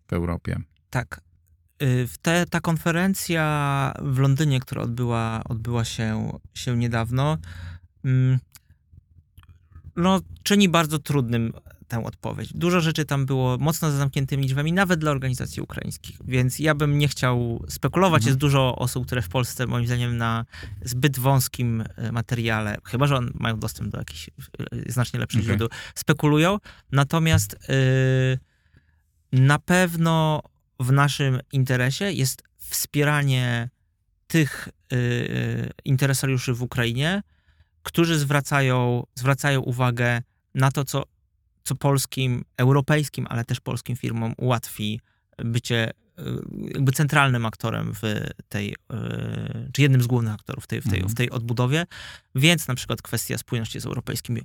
w 0.07 0.12
Europie. 0.12 0.61
Tak. 0.90 1.20
Te, 2.23 2.47
ta 2.47 2.61
konferencja 2.61 3.94
w 4.03 4.18
Londynie, 4.18 4.61
która 4.61 4.83
odbyła, 4.83 5.42
odbyła 5.44 5.85
się, 5.85 6.38
się 6.55 6.77
niedawno, 6.77 7.38
no, 9.96 10.20
czyni 10.42 10.68
bardzo 10.68 10.98
trudnym 10.98 11.52
tę 11.88 12.04
odpowiedź. 12.04 12.52
Dużo 12.54 12.80
rzeczy 12.80 13.04
tam 13.04 13.26
było 13.26 13.58
mocno 13.58 13.90
za 13.90 13.96
zamkniętymi 13.96 14.46
drzwiami, 14.46 14.72
nawet 14.72 15.00
dla 15.00 15.10
organizacji 15.10 15.62
ukraińskich, 15.62 16.16
więc 16.24 16.58
ja 16.58 16.74
bym 16.74 16.98
nie 16.98 17.08
chciał 17.08 17.64
spekulować. 17.68 18.20
Mhm. 18.20 18.28
Jest 18.28 18.38
dużo 18.38 18.76
osób, 18.76 19.06
które 19.06 19.22
w 19.22 19.28
Polsce, 19.28 19.66
moim 19.66 19.86
zdaniem, 19.86 20.16
na 20.16 20.44
zbyt 20.82 21.18
wąskim 21.18 21.80
y, 21.80 22.12
materiale, 22.12 22.76
chyba 22.84 23.06
że 23.06 23.16
on, 23.16 23.30
mają 23.34 23.58
dostęp 23.58 23.90
do 23.90 23.98
jakichś 23.98 24.28
y, 24.28 24.92
znacznie 24.92 25.20
lepszych 25.20 25.40
Okej. 25.40 25.46
źródeł, 25.46 25.68
spekulują. 25.94 26.58
Natomiast 26.92 27.54
y, 27.54 28.38
na 29.32 29.58
pewno 29.58 30.42
w 30.80 30.92
naszym 30.92 31.40
interesie 31.52 32.12
jest 32.12 32.42
wspieranie 32.56 33.70
tych 34.26 34.68
y, 34.92 35.70
interesariuszy 35.84 36.54
w 36.54 36.62
Ukrainie, 36.62 37.22
którzy 37.85 38.18
zwracają, 38.18 39.07
zwracają 39.14 39.61
uwagę 39.61 40.23
na 40.55 40.70
to, 40.70 40.85
co, 40.85 41.03
co 41.64 41.75
polskim, 41.75 42.44
europejskim, 42.57 43.27
ale 43.31 43.44
też 43.44 43.61
polskim 43.61 43.97
firmom 43.97 44.35
ułatwi 44.37 45.01
bycie 45.38 45.90
y, 45.90 46.23
jakby 46.75 46.92
centralnym 46.92 47.47
aktorem 47.47 47.92
w 47.94 48.03
tej, 48.49 48.70
y, 48.73 48.75
czy 49.73 49.83
jednym 49.83 50.03
z 50.03 50.07
głównych 50.07 50.35
aktorów 50.35 50.64
w 50.64 50.66
tej, 50.66 50.81
w 50.81 50.85
tej, 50.85 50.99
Mhm. 50.99 51.09
w 51.09 51.14
tej 51.14 51.31
odbudowie, 51.31 51.87
więc 52.35 52.68
na 52.68 52.75
przykład 52.75 53.03
kwestia 53.03 53.38
spójności 53.38 53.81
z 53.81 53.87
europejskim, 53.87 54.37
y, 54.37 54.42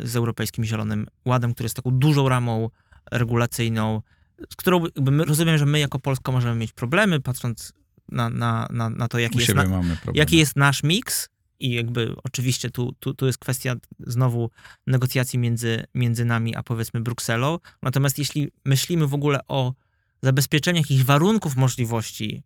z 0.00 0.16
europejskim 0.16 0.64
Zielonym 0.64 1.06
Ładem, 1.24 1.54
który 1.54 1.64
jest 1.64 1.76
taką 1.76 1.90
dużą 1.90 2.28
ramą 2.28 2.70
regulacyjną, 3.10 4.02
z 4.52 4.56
którą 4.56 4.84
rozumiem, 5.18 5.58
że 5.58 5.66
my 5.66 5.78
jako 5.78 5.98
Polska 5.98 6.32
możemy 6.32 6.54
mieć 6.54 6.72
problemy, 6.72 7.20
patrząc 7.20 7.72
na, 8.08 8.30
na, 8.30 8.68
na, 8.70 8.90
na 8.90 9.08
to, 9.08 9.18
jaki 9.18 9.38
jest, 9.38 9.54
na, 9.54 9.80
jaki 10.14 10.36
jest 10.36 10.56
nasz 10.56 10.82
miks. 10.82 11.28
I 11.60 11.70
jakby 11.70 12.14
oczywiście 12.24 12.70
tu, 12.70 12.92
tu, 13.00 13.14
tu 13.14 13.26
jest 13.26 13.38
kwestia 13.38 13.76
znowu 13.98 14.50
negocjacji 14.86 15.38
między, 15.38 15.84
między 15.94 16.24
nami 16.24 16.56
a 16.56 16.62
powiedzmy 16.62 17.00
Brukselą. 17.00 17.58
Natomiast 17.82 18.18
jeśli 18.18 18.50
myślimy 18.64 19.06
w 19.06 19.14
ogóle 19.14 19.40
o 19.48 19.74
zabezpieczeniu 20.22 20.78
jakichś 20.78 21.02
warunków 21.02 21.56
możliwości 21.56 22.42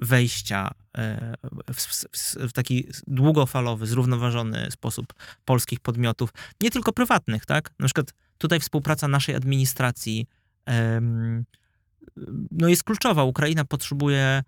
wejścia 0.00 0.70
e, 0.96 1.34
w, 1.74 1.82
w, 1.82 2.34
w 2.48 2.52
taki 2.52 2.88
długofalowy, 3.06 3.86
zrównoważony 3.86 4.70
sposób 4.70 5.14
polskich 5.44 5.80
podmiotów, 5.80 6.30
nie 6.62 6.70
tylko 6.70 6.92
prywatnych, 6.92 7.46
tak? 7.46 7.70
Na 7.78 7.86
przykład 7.86 8.14
tutaj 8.38 8.60
współpraca 8.60 9.08
naszej 9.08 9.34
administracji 9.34 10.26
em, 10.66 11.44
no 12.50 12.68
jest 12.68 12.84
kluczowa. 12.84 13.24
Ukraina 13.24 13.64
potrzebuje 13.64 14.42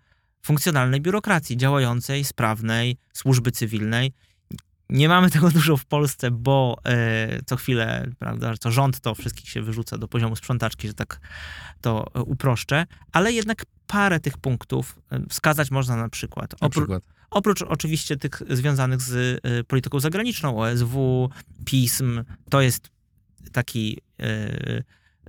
funkcjonalnej 0.47 1.01
biurokracji, 1.01 1.57
działającej, 1.57 2.23
sprawnej, 2.23 2.97
służby 3.13 3.51
cywilnej. 3.51 4.13
Nie 4.89 5.09
mamy 5.09 5.29
tego 5.29 5.49
dużo 5.51 5.77
w 5.77 5.85
Polsce, 5.85 6.31
bo 6.31 6.77
e, 6.85 7.39
co 7.45 7.55
chwilę, 7.55 8.07
prawda, 8.19 8.53
co 8.59 8.71
rząd 8.71 8.99
to 8.99 9.15
wszystkich 9.15 9.49
się 9.49 9.61
wyrzuca 9.61 9.97
do 9.97 10.07
poziomu 10.07 10.35
sprzątaczki, 10.35 10.87
że 10.87 10.93
tak 10.93 11.19
to 11.81 12.05
e, 12.13 12.21
uproszczę, 12.21 12.85
ale 13.11 13.33
jednak 13.33 13.65
parę 13.87 14.19
tych 14.19 14.37
punktów 14.37 14.99
e, 15.11 15.19
wskazać 15.29 15.71
można 15.71 15.95
na 15.95 16.09
przykład. 16.09 16.61
Na 16.61 16.69
przykład. 16.69 17.03
Oprócz 17.29 17.61
oczywiście 17.61 18.17
tych 18.17 18.41
związanych 18.49 19.01
z 19.01 19.13
y, 19.13 19.63
polityką 19.63 19.99
zagraniczną, 19.99 20.61
OSW, 20.61 21.29
PISM, 21.65 22.23
to 22.49 22.61
jest 22.61 22.89
taki, 23.51 23.97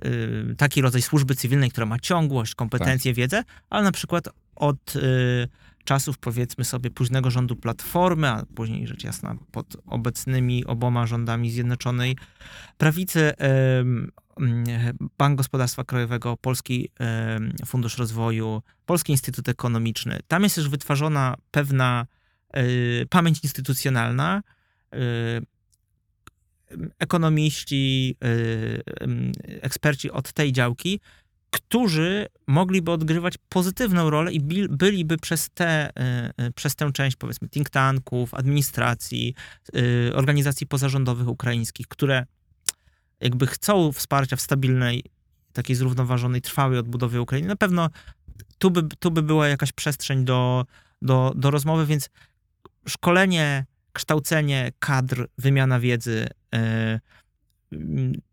y, 0.05 0.55
taki 0.57 0.81
rodzaj 0.81 1.01
służby 1.01 1.35
cywilnej, 1.35 1.71
która 1.71 1.85
ma 1.85 1.99
ciągłość, 1.99 2.55
kompetencje, 2.55 3.13
wiedzę, 3.13 3.43
ale 3.69 3.83
na 3.83 3.91
przykład 3.91 4.29
od 4.59 4.95
y, 4.95 5.47
czasów 5.83 6.17
powiedzmy 6.17 6.63
sobie 6.65 6.91
późnego 6.91 7.31
rządu 7.31 7.55
Platformy, 7.55 8.27
a 8.27 8.45
później 8.55 8.87
rzecz 8.87 9.03
jasna 9.03 9.35
pod 9.51 9.77
obecnymi 9.85 10.65
oboma 10.65 11.05
rządami 11.05 11.51
Zjednoczonej 11.51 12.17
Prawicy, 12.77 13.33
ym, 13.79 14.11
Bank 15.17 15.37
Gospodarstwa 15.37 15.83
Krajowego, 15.83 16.37
Polski 16.37 16.89
Fundusz 17.65 17.97
Rozwoju, 17.97 18.61
Polski 18.85 19.11
Instytut 19.11 19.49
Ekonomiczny. 19.49 20.19
Tam 20.27 20.43
jest 20.43 20.57
już 20.57 20.69
wytwarzana 20.69 21.35
pewna 21.51 22.05
y, 22.57 23.07
pamięć 23.09 23.43
instytucjonalna. 23.43 24.41
Y, 24.95 24.97
ekonomiści, 26.99 28.15
eksperci 29.61 30.11
od 30.11 30.33
tej 30.33 30.53
działki, 30.53 30.99
którzy 31.51 32.27
mogliby 32.47 32.91
odgrywać 32.91 33.33
pozytywną 33.49 34.09
rolę 34.09 34.31
i 34.33 34.39
byliby 34.69 35.17
przez, 35.17 35.49
te, 35.49 35.89
y, 35.89 36.43
y, 36.43 36.51
przez 36.51 36.75
tę 36.75 36.91
część, 36.91 37.15
powiedzmy, 37.15 37.49
think 37.49 37.69
tanków, 37.69 38.33
administracji, 38.33 39.35
y, 39.75 40.11
organizacji 40.15 40.67
pozarządowych 40.67 41.27
ukraińskich, 41.27 41.87
które 41.87 42.25
jakby 43.21 43.47
chcą 43.47 43.91
wsparcia 43.91 44.35
w 44.35 44.41
stabilnej, 44.41 45.03
takiej 45.53 45.75
zrównoważonej, 45.75 46.41
trwałej 46.41 46.79
odbudowie 46.79 47.21
Ukrainy. 47.21 47.47
Na 47.47 47.55
pewno 47.55 47.89
tu 48.57 48.71
by, 48.71 48.83
tu 48.99 49.11
by 49.11 49.21
była 49.23 49.47
jakaś 49.47 49.71
przestrzeń 49.71 50.25
do, 50.25 50.65
do, 51.01 51.33
do 51.35 51.51
rozmowy, 51.51 51.85
więc 51.85 52.09
szkolenie, 52.87 53.65
kształcenie 53.93 54.71
kadr, 54.79 55.27
wymiana 55.37 55.79
wiedzy, 55.79 56.27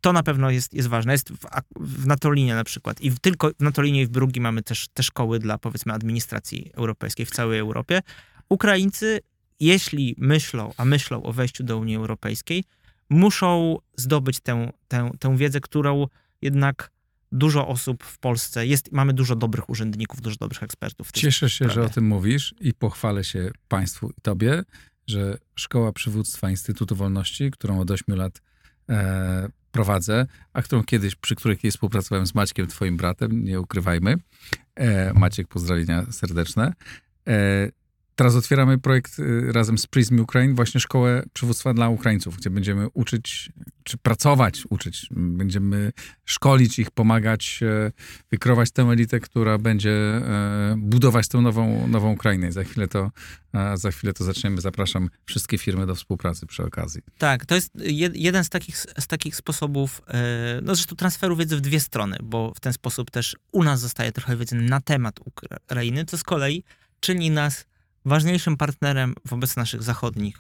to 0.01 0.13
na 0.13 0.23
pewno 0.23 0.51
jest, 0.51 0.75
jest 0.75 0.89
ważne. 0.89 1.13
Jest 1.13 1.33
w, 1.33 1.47
w 1.77 2.07
Natolinie 2.07 2.55
na 2.55 2.65
przykład 2.65 3.01
i 3.01 3.11
w, 3.11 3.19
tylko 3.19 3.51
w 3.51 3.63
Natolinie 3.63 4.03
i 4.03 4.07
w 4.07 4.09
Brugi 4.09 4.41
mamy 4.41 4.63
też 4.63 4.89
te 4.89 5.03
szkoły 5.03 5.39
dla 5.39 5.59
powiedzmy 5.59 5.93
administracji 5.93 6.71
europejskiej 6.75 7.27
w 7.27 7.31
całej 7.31 7.59
Europie. 7.59 8.03
Ukraińcy, 8.49 9.21
jeśli 9.61 10.15
myślą, 10.19 10.73
a 10.77 10.85
myślą 10.85 11.23
o 11.23 11.33
wejściu 11.33 11.65
do 11.65 11.79
Unii 11.79 11.97
Europejskiej, 11.97 12.65
muszą 13.11 13.79
zdobyć 13.97 14.41
tę, 14.41 14.73
tę, 14.89 15.11
tę 15.19 15.37
wiedzę, 15.37 15.61
którą 15.61 16.07
jednak 16.43 16.91
dużo 17.33 17.69
osób 17.69 18.05
w 18.05 18.19
Polsce 18.19 18.67
jest. 18.67 18.93
Mamy 18.93 19.13
dużo 19.13 19.37
dobrych 19.37 19.71
urzędników, 19.71 20.21
dużo 20.21 20.37
dobrych 20.37 20.63
ekspertów. 20.63 21.13
Cieszę 21.13 21.51
się, 21.51 21.65
że 21.65 21.71
sprawie. 21.71 21.89
o 21.89 21.91
tym 21.91 22.07
mówisz 22.07 22.55
i 22.61 22.75
pochwalę 22.75 23.25
się 23.25 23.51
Państwu 23.69 24.11
i 24.11 24.21
Tobie, 24.23 24.63
że 25.07 25.39
Szkoła 25.55 25.93
Przywództwa 25.93 26.51
Instytutu 26.51 26.97
Wolności, 26.97 27.51
którą 27.51 27.81
od 27.81 27.91
8 27.91 28.17
lat 28.17 28.43
e, 28.91 29.49
prowadzę, 29.73 30.27
a 30.53 30.63
którą 30.63 30.85
kiedyś, 30.85 31.15
przy 31.15 31.35
której 31.35 31.57
kiedyś 31.57 31.75
współpracowałem 31.75 32.27
z 32.27 32.35
Maćkiem, 32.35 32.67
Twoim 32.67 32.97
bratem, 32.97 33.45
nie 33.45 33.61
ukrywajmy. 33.61 34.15
E, 34.75 35.13
Maciek, 35.15 35.49
pozdrowienia 35.49 36.07
serdeczne. 36.11 36.73
E, 37.29 37.69
Teraz 38.17 38.35
otwieramy 38.35 38.79
projekt 38.79 39.19
y, 39.19 39.53
razem 39.53 39.79
z 39.79 39.87
Prism 39.87 40.21
Ukraine, 40.21 40.55
właśnie 40.55 40.81
szkołę 40.81 41.23
przywództwa 41.33 41.75
dla 41.75 41.89
Ukraińców, 41.89 42.37
gdzie 42.37 42.51
będziemy 42.51 42.89
uczyć, 42.89 43.53
czy 43.83 43.99
pracować, 43.99 44.63
uczyć, 44.71 45.07
będziemy 45.11 45.93
szkolić 46.25 46.79
ich, 46.79 46.91
pomagać 46.91 47.61
e, 47.63 47.93
wykrować 48.31 48.71
tę 48.71 48.83
elitę, 48.83 49.21
która 49.21 49.59
będzie 49.59 49.91
e, 49.93 50.75
budować 50.79 51.29
tę 51.29 51.39
nową, 51.39 51.89
nową 51.89 52.13
Ukrainę. 52.13 52.53
Za 52.53 52.65
chwilę, 52.65 52.89
to, 52.89 53.11
e, 53.55 53.77
za 53.77 53.91
chwilę 53.91 54.13
to 54.13 54.25
zaczniemy. 54.25 54.61
Zapraszam 54.61 55.11
wszystkie 55.27 55.59
firmy 55.59 55.87
do 55.87 55.95
współpracy 55.95 56.47
przy 56.47 56.65
okazji. 56.65 57.03
Tak, 57.19 57.47
to 57.47 57.55
jest 57.55 57.73
jeden 58.15 58.45
z 58.45 58.49
takich, 58.49 58.77
z 58.77 59.07
takich 59.07 59.37
sposobów, 59.37 60.03
no 60.63 60.75
zresztą 60.75 60.97
transferu 60.97 61.37
wiedzy 61.37 61.57
w 61.57 61.61
dwie 61.61 61.81
strony, 61.81 62.17
bo 62.23 62.53
w 62.55 62.61
ten 62.61 62.73
sposób 62.73 63.11
też 63.11 63.37
u 63.53 63.65
nas 63.65 63.81
zostaje 63.81 64.13
trochę 64.13 64.37
wiedzy 64.37 64.55
na 64.55 64.81
temat 64.81 65.21
Ukrainy, 65.25 66.05
co 66.05 66.19
z 66.19 66.23
kolei 66.23 66.65
czyni 67.01 67.31
nas 67.31 67.65
ważniejszym 68.07 68.57
partnerem 68.57 69.15
wobec 69.25 69.57
naszych 69.57 69.83
zachodnich 69.83 70.37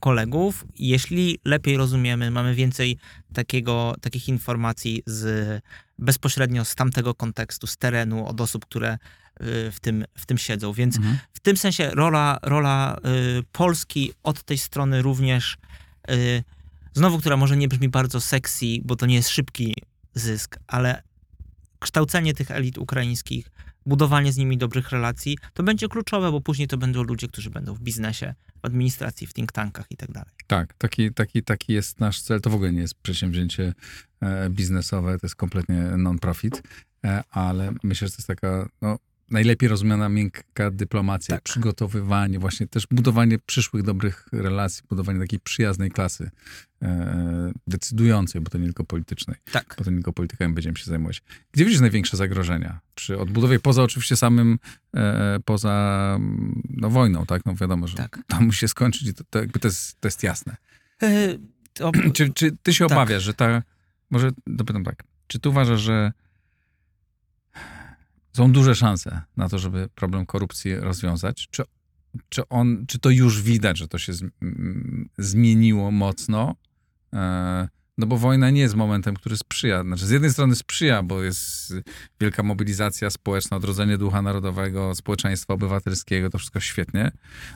kolegów. 0.00 0.64
Jeśli 0.78 1.38
lepiej 1.44 1.76
rozumiemy, 1.76 2.30
mamy 2.30 2.54
więcej 2.54 2.98
takiego, 3.32 3.94
takich 4.00 4.28
informacji 4.28 5.02
z, 5.06 5.62
bezpośrednio 5.98 6.64
z 6.64 6.74
tamtego 6.74 7.14
kontekstu, 7.14 7.66
z 7.66 7.76
terenu, 7.76 8.26
od 8.26 8.40
osób, 8.40 8.66
które 8.66 8.94
y, 8.94 9.70
w 9.72 9.80
tym, 9.80 10.04
w 10.14 10.26
tym 10.26 10.38
siedzą. 10.38 10.72
Więc 10.72 10.96
mhm. 10.96 11.18
w 11.32 11.40
tym 11.40 11.56
sensie 11.56 11.90
rola, 11.90 12.38
rola 12.42 12.96
y, 13.38 13.42
Polski 13.52 14.12
od 14.22 14.42
tej 14.42 14.58
strony 14.58 15.02
również, 15.02 15.56
y, 16.10 16.44
znowu, 16.94 17.18
która 17.18 17.36
może 17.36 17.56
nie 17.56 17.68
brzmi 17.68 17.88
bardzo 17.88 18.20
sexy, 18.20 18.66
bo 18.84 18.96
to 18.96 19.06
nie 19.06 19.14
jest 19.14 19.28
szybki 19.28 19.74
zysk, 20.14 20.58
ale 20.66 21.02
kształcenie 21.78 22.34
tych 22.34 22.50
elit 22.50 22.78
ukraińskich, 22.78 23.50
budowanie 23.86 24.32
z 24.32 24.36
nimi 24.36 24.58
dobrych 24.58 24.90
relacji, 24.90 25.38
to 25.54 25.62
będzie 25.62 25.88
kluczowe, 25.88 26.32
bo 26.32 26.40
później 26.40 26.68
to 26.68 26.78
będą 26.78 27.02
ludzie, 27.02 27.28
którzy 27.28 27.50
będą 27.50 27.74
w 27.74 27.80
biznesie, 27.80 28.34
w 28.62 28.66
administracji, 28.66 29.26
w 29.26 29.32
think 29.32 29.52
tankach 29.52 29.86
i 29.90 29.96
tak 29.96 30.10
dalej. 30.10 30.30
Tak, 30.46 30.74
taki, 30.74 31.14
taki, 31.14 31.42
taki 31.42 31.72
jest 31.72 32.00
nasz 32.00 32.20
cel. 32.20 32.40
To 32.40 32.50
w 32.50 32.54
ogóle 32.54 32.72
nie 32.72 32.80
jest 32.80 32.94
przedsięwzięcie 32.94 33.74
e, 34.20 34.50
biznesowe, 34.50 35.18
to 35.18 35.26
jest 35.26 35.36
kompletnie 35.36 35.82
non-profit, 35.82 36.62
e, 37.04 37.22
ale 37.30 37.72
myślę, 37.82 38.08
że 38.08 38.12
to 38.12 38.18
jest 38.18 38.28
taka 38.28 38.68
no, 38.82 38.98
najlepiej 39.30 39.68
rozumiana 39.68 40.08
miękka 40.08 40.70
dyplomacja, 40.70 41.34
tak. 41.34 41.44
przygotowywanie, 41.44 42.38
właśnie 42.38 42.66
też 42.66 42.86
budowanie 42.90 43.38
przyszłych 43.38 43.82
dobrych 43.82 44.26
relacji, 44.32 44.82
budowanie 44.88 45.20
takiej 45.20 45.40
przyjaznej 45.40 45.90
klasy 45.90 46.30
e, 46.82 47.52
decydującej, 47.66 48.40
bo 48.40 48.50
to 48.50 48.58
nie 48.58 48.64
tylko 48.64 48.84
politycznej. 48.84 49.36
Tak. 49.52 49.74
Bo 49.78 49.84
to 49.84 49.90
nie 49.90 49.96
tylko 49.96 50.12
politykami 50.12 50.54
będziemy 50.54 50.78
się 50.78 50.84
zajmować. 50.84 51.22
Gdzie 51.52 51.64
widzisz 51.64 51.80
największe 51.80 52.16
zagrożenia? 52.16 52.80
Przy 52.94 53.18
odbudowie, 53.18 53.60
poza 53.60 53.82
oczywiście 53.82 54.16
samym, 54.16 54.58
e, 54.94 55.38
poza 55.44 56.18
no, 56.70 56.90
wojną, 56.90 57.26
tak? 57.26 57.46
No 57.46 57.54
wiadomo, 57.54 57.86
że 57.88 57.96
tak. 57.96 58.18
to 58.26 58.40
musi 58.40 58.58
się 58.58 58.68
skończyć 58.68 59.08
i 59.08 59.14
to, 59.14 59.24
to, 59.30 59.38
jakby 59.38 59.60
to, 59.60 59.68
jest, 59.68 60.00
to 60.00 60.08
jest 60.08 60.22
jasne. 60.22 60.56
E, 61.02 61.38
to... 61.72 61.92
czy, 62.14 62.32
czy 62.32 62.56
ty 62.62 62.74
się 62.74 62.84
tak. 62.84 62.92
obawiasz, 62.92 63.22
że 63.22 63.34
ta, 63.34 63.62
może 64.10 64.30
dopytam 64.46 64.84
tak, 64.84 65.02
czy 65.26 65.38
ty 65.38 65.48
uważasz, 65.48 65.80
że 65.80 66.12
są 68.36 68.52
duże 68.52 68.74
szanse 68.74 69.22
na 69.36 69.48
to, 69.48 69.58
żeby 69.58 69.88
problem 69.94 70.26
korupcji 70.26 70.74
rozwiązać. 70.74 71.48
Czy, 71.50 71.62
czy, 72.28 72.48
on, 72.48 72.84
czy 72.86 72.98
to 72.98 73.10
już 73.10 73.42
widać, 73.42 73.78
że 73.78 73.88
to 73.88 73.98
się 73.98 74.12
zmieniło 75.18 75.90
mocno? 75.90 76.54
E, 77.12 77.68
no 77.98 78.06
bo 78.06 78.16
wojna 78.16 78.50
nie 78.50 78.60
jest 78.60 78.74
momentem, 78.74 79.14
który 79.14 79.36
sprzyja. 79.36 79.82
Znaczy, 79.82 80.06
z 80.06 80.10
jednej 80.10 80.30
strony 80.30 80.54
sprzyja, 80.54 81.02
bo 81.02 81.22
jest 81.22 81.74
wielka 82.20 82.42
mobilizacja 82.42 83.10
społeczna, 83.10 83.56
odrodzenie 83.56 83.98
ducha 83.98 84.22
narodowego, 84.22 84.94
społeczeństwa 84.94 85.54
obywatelskiego, 85.54 86.30
to 86.30 86.38
wszystko 86.38 86.60
świetnie, 86.60 87.12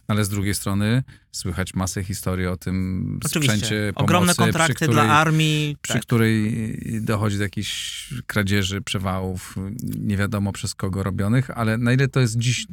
ale 0.07 0.25
z 0.25 0.29
drugiej 0.29 0.55
strony 0.55 1.03
słychać 1.33 1.75
masę 1.75 2.05
historii 2.05 2.47
o 2.47 2.57
tym 2.57 3.21
Oczywiście. 3.25 3.57
sprzęcie 3.57 3.93
pomocy, 3.95 4.05
Ogromne 4.05 4.35
kontrakty 4.35 4.75
której, 4.75 4.93
dla 4.93 5.03
armii. 5.03 5.77
Przy 5.83 5.93
tak. 5.93 6.03
której 6.03 6.73
dochodzi 7.01 7.37
do 7.37 7.43
jakichś 7.43 8.15
kradzieży, 8.27 8.83
przewałów, 8.83 9.57
nie 9.83 10.17
wiadomo 10.17 10.53
przez 10.53 10.75
kogo 10.75 11.03
robionych, 11.03 11.51
ale 11.51 11.79
na 11.79 11.93
ile 11.93 12.09
to 12.09 12.21
jest 12.21 12.39
dziś 12.39 12.67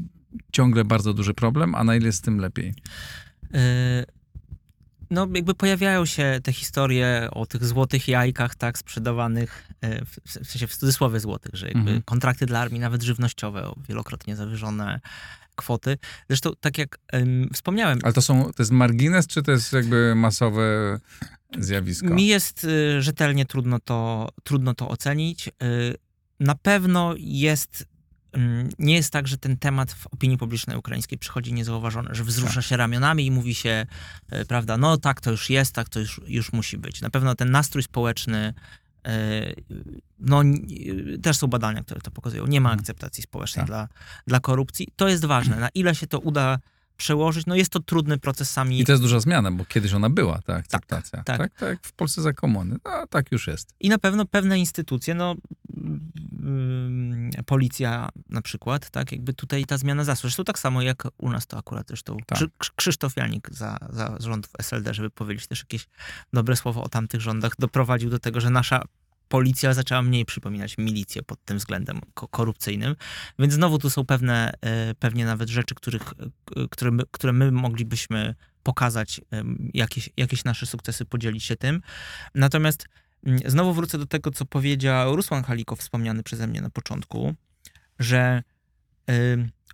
ciągle 0.52 0.86
bardzo 0.86 1.14
duży 1.14 1.34
problem, 1.34 1.76
a 1.76 1.84
na 1.84 1.96
ile 1.96 2.06
jest 2.06 2.18
z 2.18 2.22
tym 2.22 2.40
lepiej? 2.40 2.74
No 5.10 5.28
jakby 5.34 5.54
pojawiają 5.54 6.06
się 6.06 6.40
te 6.44 6.54
historie 6.54 7.28
o 7.32 7.46
tych 7.46 7.66
złotych 7.66 8.08
jajkach, 8.08 8.56
tak, 8.56 8.78
sprzedawanych, 8.78 9.70
e, 9.82 10.06
w, 10.06 10.32
sensie 10.32 10.68
w 10.68 10.76
cudzysłowie 10.76 11.20
złotych, 11.20 11.56
że 11.56 11.66
jakby 11.66 11.80
mhm. 11.80 12.02
kontrakty 12.02 12.46
dla 12.46 12.60
armii, 12.60 12.80
nawet 12.80 13.04
żywnościowe, 13.04 13.68
o 13.68 13.76
wielokrotnie 13.90 14.36
zawyżone 14.36 15.00
kwoty. 15.56 15.98
Zresztą, 16.30 16.52
tak 16.60 16.78
jak 16.78 16.98
um, 17.14 17.50
wspomniałem... 17.54 18.00
Ale 18.04 18.14
to 18.14 18.22
są, 18.22 18.44
to 18.44 18.64
jest 18.64 18.72
margines, 18.72 19.28
czy 19.28 19.44
to 19.44 19.52
jest 19.52 19.74
jakby 19.74 20.16
masowe 20.16 21.00
zjawisko? 21.60 22.08
Mi 22.08 22.28
jest 22.28 22.64
y, 22.64 23.02
rzetelnie 23.02 23.46
trudno 23.46 23.80
to, 23.80 24.30
trudno 24.44 24.74
to 24.74 24.90
ocenić. 24.90 25.48
Y, 25.48 25.52
na 26.40 26.56
pewno 26.56 27.14
jest 27.18 27.88
nie 28.80 28.96
jest 28.96 29.14
tak, 29.14 29.28
że 29.28 29.38
ten 29.38 29.58
temat 29.58 29.92
w 29.92 30.08
opinii 30.08 30.38
publicznej 30.38 30.78
ukraińskiej 30.78 31.18
przychodzi 31.18 31.54
niezauważony, 31.54 32.10
że 32.12 32.24
wzrusza 32.24 32.56
tak. 32.56 32.64
się 32.64 32.78
ramionami 32.78 33.26
i 33.26 33.32
mówi 33.32 33.56
się, 33.56 33.86
e, 34.30 34.46
prawda, 34.46 34.78
no 34.78 34.98
tak 34.98 35.22
to 35.22 35.32
już 35.32 35.50
jest, 35.50 35.76
tak 35.76 35.90
to 35.90 36.00
już, 36.00 36.22
już 36.28 36.54
musi 36.54 36.78
być. 36.78 37.02
Na 37.02 37.10
pewno 37.10 37.36
ten 37.36 37.52
nastrój 37.52 37.84
społeczny, 37.84 38.54
e, 39.06 39.54
no 40.20 40.42
też 41.22 41.38
są 41.38 41.48
badania, 41.48 41.84
które 41.84 42.02
to 42.02 42.12
pokazują. 42.12 42.48
Nie 42.48 42.62
ma 42.62 42.70
mhm. 42.70 42.80
akceptacji 42.80 43.24
społecznej 43.24 43.62
tak. 43.62 43.68
dla, 43.68 43.88
dla 44.28 44.40
korupcji. 44.40 44.88
To 44.96 45.08
jest 45.08 45.26
ważne. 45.26 45.60
Na 45.60 45.70
ile 45.70 45.96
się 45.96 46.08
to 46.08 46.20
uda 46.20 46.60
przełożyć. 46.98 47.46
No 47.46 47.56
jest 47.56 47.72
to 47.72 47.80
trudny 47.80 48.18
proces 48.18 48.52
sami. 48.52 48.80
I 48.80 48.86
to 48.86 48.92
jest 48.92 49.04
duża 49.04 49.20
zmiana, 49.20 49.52
bo 49.52 49.66
kiedyś 49.66 49.94
ona 49.94 50.10
była, 50.10 50.42
ta 50.42 50.56
akceptacja. 50.56 51.24
Tak, 51.24 51.38
tak. 51.38 51.54
tak, 51.54 51.60
tak 51.60 51.80
w 51.82 51.94
Polsce 51.94 52.22
za 52.22 52.34
komuny. 52.34 52.78
No, 52.86 53.08
tak 53.08 53.32
już 53.32 53.48
jest. 53.48 53.74
I 53.80 53.90
na 53.90 53.98
pewno 53.98 54.26
pewne 54.26 54.60
instytucje, 54.60 55.14
no 55.14 55.36
policja 57.46 58.10
na 58.30 58.42
przykład, 58.42 58.90
tak, 58.90 59.12
jakby 59.12 59.34
tutaj 59.34 59.66
ta 59.66 59.78
zmiana 59.78 60.04
zasła. 60.04 60.22
Zresztą 60.22 60.44
tak 60.44 60.60
samo 60.60 60.82
jak 60.82 61.04
u 61.18 61.30
nas 61.30 61.48
to 61.48 61.58
akurat 61.58 61.88
zresztą 61.88 62.18
tak. 62.26 62.40
Krzysztof 62.76 63.18
Janik 63.18 63.50
za, 63.52 63.78
za 63.90 64.18
rządów 64.20 64.52
SLD, 64.60 64.94
żeby 64.94 65.10
powiedzieć 65.10 65.48
też 65.48 65.60
jakieś 65.60 65.88
dobre 66.34 66.56
słowo 66.56 66.84
o 66.84 66.90
tamtych 66.90 67.22
rządach, 67.22 67.52
doprowadził 67.60 68.10
do 68.10 68.20
tego, 68.20 68.42
że 68.42 68.50
nasza 68.50 68.82
policja 69.28 69.74
zaczęła 69.74 70.02
mniej 70.02 70.26
przypominać 70.26 70.78
milicję 70.78 71.24
pod 71.24 71.46
tym 71.46 71.58
względem 71.58 72.02
korupcyjnym. 72.14 72.96
Więc 73.40 73.54
znowu 73.54 73.78
tu 73.78 73.90
są 73.90 74.06
pewne, 74.06 74.54
e, 74.62 74.96
pewnie 74.96 75.26
nawet 75.26 75.50
rzeczy, 75.50 75.76
których, 75.76 76.02
e, 76.02 76.68
które, 76.70 76.92
my, 76.92 77.04
które 77.12 77.34
my 77.34 77.52
moglibyśmy 77.52 78.36
pokazać, 78.64 79.22
jakieś, 79.74 80.10
jakieś 80.18 80.44
nasze 80.44 80.66
sukcesy, 80.66 81.06
podzielić 81.06 81.44
się 81.44 81.56
tym. 81.56 81.82
Natomiast 82.36 82.88
znowu 83.46 83.74
wrócę 83.74 83.98
do 83.98 84.06
tego, 84.06 84.32
co 84.32 84.46
powiedział 84.46 85.16
Rusłan 85.16 85.44
Halikow, 85.44 85.80
wspomniany 85.80 86.24
przeze 86.24 86.48
mnie 86.48 86.62
na 86.62 86.70
początku, 86.70 87.34
że 88.00 88.44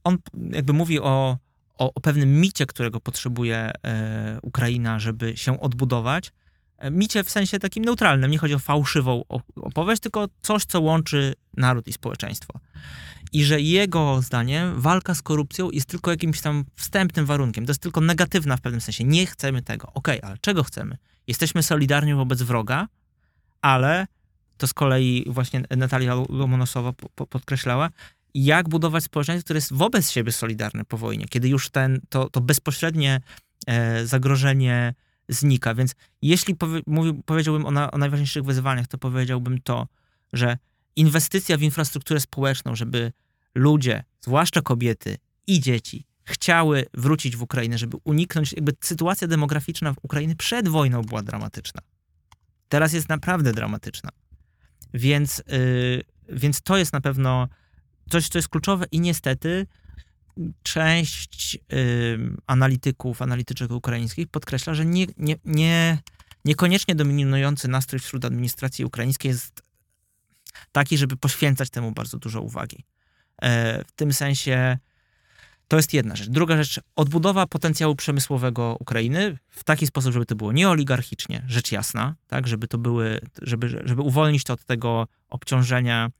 on 0.03 0.17
jakby 0.51 0.73
mówi 0.73 0.99
o, 0.99 1.37
o, 1.77 1.93
o 1.93 2.01
pewnym 2.01 2.41
micie, 2.41 2.65
którego 2.65 2.99
potrzebuje 2.99 3.71
e, 3.85 4.39
Ukraina, 4.41 4.99
żeby 4.99 5.37
się 5.37 5.59
odbudować, 5.59 6.31
micie 6.91 7.23
w 7.23 7.29
sensie 7.29 7.59
takim 7.59 7.85
neutralnym. 7.85 8.31
Nie 8.31 8.37
chodzi 8.37 8.53
o 8.53 8.59
fałszywą 8.59 9.23
opowieść, 9.55 10.01
tylko 10.01 10.27
coś, 10.41 10.65
co 10.65 10.81
łączy 10.81 11.33
naród 11.57 11.87
i 11.87 11.93
społeczeństwo. 11.93 12.59
I 13.33 13.43
że 13.43 13.61
jego 13.61 14.21
zdaniem 14.21 14.81
walka 14.81 15.15
z 15.15 15.21
korupcją 15.21 15.71
jest 15.71 15.89
tylko 15.89 16.11
jakimś 16.11 16.41
tam 16.41 16.65
wstępnym 16.75 17.25
warunkiem. 17.25 17.65
To 17.65 17.71
jest 17.71 17.81
tylko 17.81 18.01
negatywna 18.01 18.57
w 18.57 18.61
pewnym 18.61 18.81
sensie. 18.81 19.03
Nie 19.03 19.25
chcemy 19.25 19.61
tego. 19.61 19.87
Okej, 19.93 20.19
okay, 20.19 20.29
ale 20.29 20.37
czego 20.41 20.63
chcemy? 20.63 20.97
Jesteśmy 21.27 21.63
solidarni 21.63 22.13
wobec 22.13 22.41
wroga, 22.41 22.87
ale 23.61 24.07
to 24.57 24.67
z 24.67 24.73
kolei 24.73 25.25
właśnie 25.27 25.63
Natalia 25.77 26.15
Lomonosowa 26.29 26.93
podkreślała, 27.15 27.89
jak 28.33 28.69
budować 28.69 29.03
społeczeństwo, 29.03 29.45
które 29.45 29.57
jest 29.57 29.73
wobec 29.73 30.11
siebie 30.11 30.31
solidarne 30.31 30.85
po 30.85 30.97
wojnie, 30.97 31.25
kiedy 31.25 31.49
już 31.49 31.69
ten, 31.69 31.99
to, 32.09 32.29
to 32.29 32.41
bezpośrednie 32.41 33.21
e, 33.67 34.07
zagrożenie 34.07 34.93
znika. 35.29 35.75
Więc 35.75 35.95
jeśli 36.21 36.55
powie, 36.55 36.81
powiedziałbym 37.25 37.65
o, 37.65 37.71
na, 37.71 37.91
o 37.91 37.97
najważniejszych 37.97 38.43
wyzwaniach, 38.43 38.87
to 38.87 38.97
powiedziałbym 38.97 39.61
to, 39.61 39.87
że 40.33 40.57
inwestycja 40.95 41.57
w 41.57 41.61
infrastrukturę 41.61 42.19
społeczną, 42.19 42.75
żeby 42.75 43.11
ludzie, 43.55 44.03
zwłaszcza 44.21 44.61
kobiety 44.61 45.17
i 45.47 45.59
dzieci, 45.59 46.05
chciały 46.23 46.85
wrócić 46.93 47.37
w 47.37 47.41
Ukrainę, 47.41 47.77
żeby 47.77 47.97
uniknąć, 48.03 48.53
jakby 48.53 48.73
sytuacja 48.81 49.27
demograficzna 49.27 49.93
w 49.93 49.97
Ukrainie 50.01 50.35
przed 50.35 50.67
wojną 50.67 51.01
była 51.01 51.21
dramatyczna. 51.21 51.81
Teraz 52.71 52.93
jest 52.93 53.09
naprawdę 53.09 53.53
dramatyczna. 53.53 54.09
Więc, 54.93 55.43
yy, 55.47 56.03
więc 56.29 56.61
to 56.61 56.77
jest 56.77 56.93
na 56.93 57.01
pewno 57.01 57.47
coś, 58.09 58.27
co 58.27 58.37
jest 58.37 58.49
kluczowe 58.49 58.85
i 58.91 58.99
niestety 58.99 59.67
część 60.63 61.55
y, 61.73 62.19
analityków, 62.47 63.21
analityczek 63.21 63.71
ukraińskich 63.71 64.27
podkreśla, 64.27 64.73
że 64.73 64.85
nie, 64.85 65.05
nie, 65.17 65.35
nie, 65.45 65.97
niekoniecznie 66.45 66.95
dominujący 66.95 67.67
nastrój 67.67 67.99
wśród 67.99 68.25
administracji 68.25 68.85
ukraińskiej 68.85 69.29
jest 69.29 69.61
taki, 70.71 70.97
żeby 70.97 71.17
poświęcać 71.17 71.69
temu 71.69 71.91
bardzo 71.91 72.17
dużo 72.17 72.41
uwagi. 72.41 72.85
E, 73.41 73.83
w 73.85 73.91
tym 73.91 74.13
sensie 74.13 74.77
To 75.71 75.77
jest 75.77 75.93
jedna 75.93 76.15
rzecz. 76.15 76.29
Druga 76.29 76.63
rzecz, 76.63 76.79
odbudowa 76.95 77.47
potencjału 77.47 77.95
przemysłowego 77.95 78.77
Ukrainy 78.79 79.37
w 79.49 79.63
taki 79.63 79.87
sposób, 79.87 80.13
żeby 80.13 80.25
to 80.25 80.35
było 80.35 80.51
nieoligarchicznie, 80.51 81.43
rzecz 81.47 81.71
jasna, 81.71 82.15
tak, 82.27 82.47
żeby 82.47 82.67
to 82.67 82.77
były, 82.77 83.19
żeby, 83.41 83.69
żeby 83.83 84.01
uwolnić 84.01 84.43
to 84.43 84.53
od 84.53 84.65
tego 84.65 85.07
obciążenia 85.29 86.11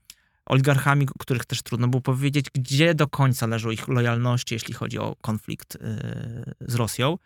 oligarchami, 0.45 1.07
których 1.19 1.45
też 1.45 1.61
trudno 1.61 1.87
było 1.87 2.01
powiedzieć, 2.01 2.45
gdzie 2.53 2.95
do 2.95 3.07
końca 3.07 3.47
leżą 3.47 3.69
ich 3.69 3.87
lojalności, 3.87 4.55
jeśli 4.55 4.73
chodzi 4.73 4.99
o 4.99 5.15
konflikt 5.21 5.77
yy, 5.81 6.67
z 6.67 6.75
Rosją. 6.75 7.17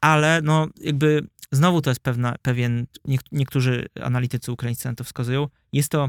Ale 0.00 0.40
no, 0.42 0.66
jakby 0.76 1.26
znowu 1.52 1.82
to 1.82 1.90
jest 1.90 2.00
pewna, 2.00 2.34
pewien, 2.42 2.86
niektórzy 3.32 3.86
analitycy 4.02 4.52
ukraińscy 4.52 4.88
na 4.88 4.94
to 4.94 5.04
wskazują, 5.04 5.48
jest 5.72 5.88
to 5.88 6.08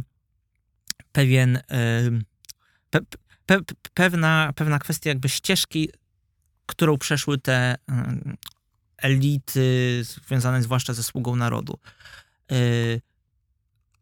pewien, 1.12 1.60
yy, 1.70 2.22
pe, 2.90 3.00
pe, 3.52 3.60
pewna, 3.94 4.54
pewna 4.56 4.80
kwestia 4.80 5.10
jakby 5.10 5.30
ścieżki, 5.30 5.90
którą 6.66 6.98
przeszły 6.98 7.38
te 7.38 7.76
yy, 7.90 7.96
elity 8.98 10.02
związane 10.04 10.64
zwłaszcza 10.64 10.94
ze 10.94 11.04
sługą 11.04 11.36
narodu. 11.36 11.80
Yy, 12.52 13.02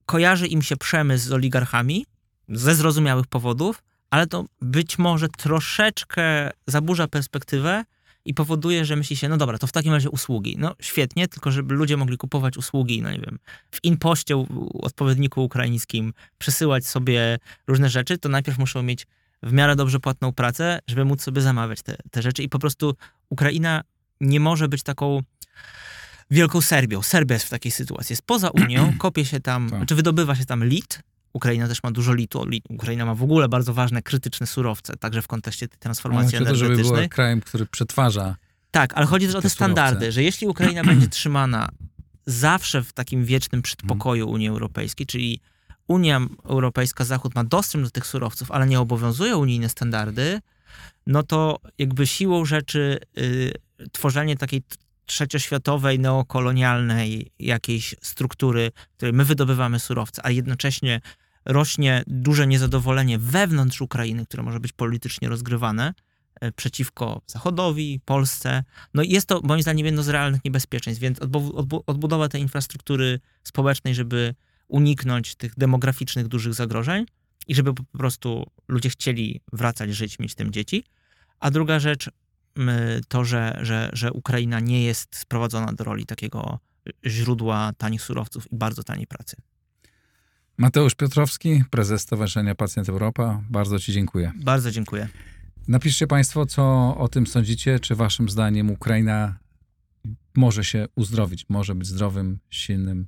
kojarzy 0.05 0.47
im 0.47 0.61
się 0.61 0.77
przemysł 0.77 1.27
z 1.27 1.31
oligarchami, 1.31 2.05
ze 2.49 2.75
zrozumiałych 2.75 3.27
powodów, 3.27 3.83
ale 4.09 4.27
to 4.27 4.45
być 4.61 4.97
może 4.97 5.29
troszeczkę 5.29 6.51
zaburza 6.67 7.07
perspektywę 7.07 7.83
i 8.25 8.33
powoduje, 8.33 8.85
że 8.85 8.95
myśli 8.95 9.15
się, 9.15 9.29
no 9.29 9.37
dobra, 9.37 9.57
to 9.57 9.67
w 9.67 9.71
takim 9.71 9.93
razie 9.93 10.09
usługi. 10.09 10.55
No 10.59 10.75
świetnie, 10.81 11.27
tylko 11.27 11.51
żeby 11.51 11.75
ludzie 11.75 11.97
mogli 11.97 12.17
kupować 12.17 12.57
usługi, 12.57 13.01
no 13.01 13.11
nie 13.11 13.19
wiem, 13.19 13.39
w 13.71 13.83
inpoście 13.83 14.45
odpowiedniku 14.73 15.43
ukraińskim, 15.43 16.13
przesyłać 16.37 16.87
sobie 16.87 17.37
różne 17.67 17.89
rzeczy, 17.89 18.17
to 18.17 18.29
najpierw 18.29 18.57
muszą 18.57 18.83
mieć 18.83 19.07
w 19.43 19.53
miarę 19.53 19.75
dobrze 19.75 19.99
płatną 19.99 20.33
pracę, 20.33 20.79
żeby 20.87 21.05
móc 21.05 21.21
sobie 21.21 21.41
zamawiać 21.41 21.81
te, 21.81 21.95
te 22.11 22.21
rzeczy 22.21 22.43
i 22.43 22.49
po 22.49 22.59
prostu 22.59 22.95
Ukraina 23.29 23.83
nie 24.21 24.39
może 24.39 24.67
być 24.67 24.83
taką 24.83 25.21
wielką 26.31 26.61
Serbią. 26.61 27.01
Serbia 27.01 27.33
jest 27.33 27.45
w 27.45 27.49
takiej 27.49 27.71
sytuacji. 27.71 28.13
Jest 28.13 28.21
poza 28.21 28.49
Unią, 28.49 28.93
kopie 28.97 29.25
się 29.25 29.39
tam, 29.39 29.69
tak. 29.69 29.85
czy 29.85 29.95
wydobywa 29.95 30.35
się 30.35 30.45
tam 30.45 30.65
lit, 30.65 30.99
Ukraina 31.33 31.67
też 31.67 31.83
ma 31.83 31.91
dużo 31.91 32.13
litu. 32.13 32.45
Ukraina 32.69 33.05
ma 33.05 33.15
w 33.15 33.23
ogóle 33.23 33.49
bardzo 33.49 33.73
ważne, 33.73 34.01
krytyczne 34.01 34.47
surowce, 34.47 34.97
także 34.97 35.21
w 35.21 35.27
kontekście 35.27 35.67
tej 35.67 35.79
transformacji 35.79 36.37
Ale 36.37 36.45
energetycznej. 36.45 36.77
To, 36.77 36.83
żeby 36.83 36.97
była 36.97 37.07
krajem, 37.07 37.41
który 37.41 37.65
przetwarza. 37.65 38.35
Tak, 38.71 38.93
ale 38.93 39.05
chodzi 39.05 39.27
też 39.27 39.35
o 39.35 39.41
te 39.41 39.49
standardy, 39.49 40.11
że 40.11 40.23
jeśli 40.23 40.47
Ukraina 40.47 40.83
będzie 40.83 41.07
trzymana 41.17 41.69
zawsze 42.25 42.83
w 42.83 42.93
takim 42.93 43.25
wiecznym 43.25 43.61
przedpokoju. 43.61 44.29
Unii 44.29 44.47
Europejskiej, 44.47 45.05
czyli 45.05 45.39
Unia 45.89 46.21
Europejska, 46.43 47.05
Zachód 47.05 47.35
ma 47.35 47.43
dostęp 47.43 47.83
do 47.83 47.89
tych 47.89 48.07
surowców, 48.07 48.51
ale 48.51 48.67
nie 48.67 48.79
obowiązują 48.79 49.37
unijne 49.37 49.69
standardy, 49.69 50.39
no 51.07 51.23
to 51.23 51.59
jakby 51.77 52.07
siłą 52.07 52.45
rzeczy 52.45 52.99
y, 53.17 53.53
tworzenie 53.91 54.37
takiej 54.37 54.63
trzecioświatowej, 55.05 55.99
neokolonialnej 55.99 57.31
jakiejś 57.39 57.95
struktury, 58.01 58.71
w 58.93 58.95
której 58.97 59.13
my 59.13 59.25
wydobywamy 59.25 59.79
surowce, 59.79 60.25
a 60.25 60.31
jednocześnie 60.31 61.01
rośnie 61.45 62.03
duże 62.07 62.47
niezadowolenie 62.47 63.19
wewnątrz 63.19 63.81
Ukrainy, 63.81 64.25
które 64.25 64.43
może 64.43 64.59
być 64.59 64.73
politycznie 64.73 65.29
rozgrywane 65.29 65.93
e, 66.41 66.51
przeciwko 66.51 67.21
Zachodowi, 67.27 67.99
Polsce. 68.05 68.63
No 68.93 69.03
jest 69.03 69.27
to 69.27 69.41
moim 69.43 69.61
zdaniem 69.61 69.85
jedno 69.85 70.03
z 70.03 70.09
realnych 70.09 70.45
niebezpieczeństw, 70.45 71.01
więc 71.01 71.19
odbudowa 71.87 72.29
tej 72.29 72.41
infrastruktury 72.41 73.19
społecznej, 73.43 73.95
żeby 73.95 74.35
uniknąć 74.69 75.35
tych 75.35 75.55
demograficznych 75.57 76.27
dużych 76.27 76.53
zagrożeń 76.53 77.05
i 77.47 77.55
żeby 77.55 77.73
po 77.73 77.83
prostu 77.83 78.51
ludzie 78.67 78.89
chcieli 78.89 79.41
wracać, 79.53 79.95
żyć, 79.95 80.19
mieć 80.19 80.35
tym 80.35 80.51
dzieci. 80.51 80.83
A 81.39 81.51
druga 81.51 81.79
rzecz, 81.79 82.09
to, 83.07 83.25
że, 83.25 83.59
że, 83.61 83.89
że 83.93 84.13
Ukraina 84.13 84.59
nie 84.59 84.83
jest 84.83 85.15
sprowadzona 85.15 85.73
do 85.73 85.83
roli 85.83 86.05
takiego 86.05 86.59
źródła 87.05 87.71
tanich 87.77 88.01
surowców 88.01 88.51
i 88.51 88.55
bardzo 88.55 88.83
taniej 88.83 89.07
pracy. 89.07 89.37
Mateusz 90.57 90.95
Piotrowski, 90.95 91.63
prezes 91.69 92.01
Stowarzyszenia 92.01 92.55
Pacjent 92.55 92.89
Europa. 92.89 93.43
Bardzo 93.49 93.79
Ci 93.79 93.93
dziękuję. 93.93 94.31
Bardzo 94.35 94.71
dziękuję. 94.71 95.07
Napiszcie 95.67 96.07
Państwo, 96.07 96.45
co 96.45 96.95
o 96.97 97.07
tym 97.07 97.27
sądzicie. 97.27 97.79
Czy 97.79 97.95
Waszym 97.95 98.29
zdaniem 98.29 98.69
Ukraina 98.69 99.39
może 100.35 100.63
się 100.63 100.87
uzdrowić, 100.95 101.45
może 101.49 101.75
być 101.75 101.87
zdrowym, 101.87 102.39
silnym, 102.49 103.07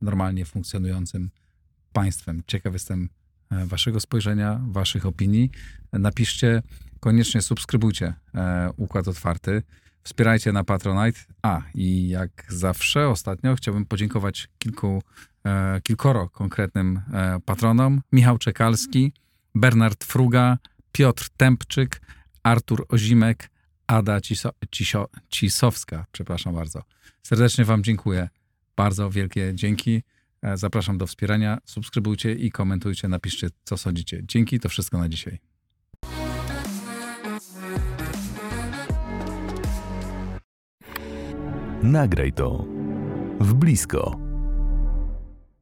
normalnie 0.00 0.44
funkcjonującym 0.44 1.30
państwem? 1.92 2.42
Ciekaw 2.46 2.72
jestem 2.72 3.08
e, 3.50 3.66
Waszego 3.66 4.00
spojrzenia, 4.00 4.60
Waszych 4.68 5.06
opinii. 5.06 5.50
Napiszcie 5.92 6.62
koniecznie 7.00 7.42
subskrybujcie 7.42 8.14
e, 8.34 8.70
Układ 8.76 9.08
Otwarty. 9.08 9.62
Wspierajcie 10.02 10.52
na 10.52 10.64
Patronite. 10.64 11.20
A, 11.42 11.62
i 11.74 12.08
jak 12.08 12.44
zawsze 12.48 13.08
ostatnio 13.08 13.54
chciałbym 13.54 13.86
podziękować 13.86 14.48
kilku, 14.58 15.02
e, 15.46 15.80
kilkoro 15.80 16.28
konkretnym 16.28 17.00
e, 17.12 17.40
patronom. 17.44 18.02
Michał 18.12 18.38
Czekalski, 18.38 19.12
Bernard 19.54 20.04
Fruga, 20.04 20.58
Piotr 20.92 21.28
Tempczyk, 21.36 22.00
Artur 22.42 22.86
Ozimek, 22.88 23.50
Ada 23.86 24.20
Ciso, 24.20 24.50
Cisio, 24.70 25.08
Cisowska. 25.28 26.06
Przepraszam 26.12 26.54
bardzo. 26.54 26.82
Serdecznie 27.22 27.64
Wam 27.64 27.84
dziękuję. 27.84 28.28
Bardzo 28.76 29.10
wielkie 29.10 29.52
dzięki. 29.54 30.02
E, 30.42 30.56
zapraszam 30.56 30.98
do 30.98 31.06
wspierania. 31.06 31.58
Subskrybujcie 31.64 32.32
i 32.32 32.50
komentujcie. 32.50 33.08
Napiszcie, 33.08 33.48
co 33.64 33.76
sądzicie. 33.76 34.20
Dzięki, 34.24 34.60
to 34.60 34.68
wszystko 34.68 34.98
na 34.98 35.08
dzisiaj. 35.08 35.38
Nagraj 41.82 42.32
to 42.32 42.64
w 43.40 43.54
blisko. 43.54 44.31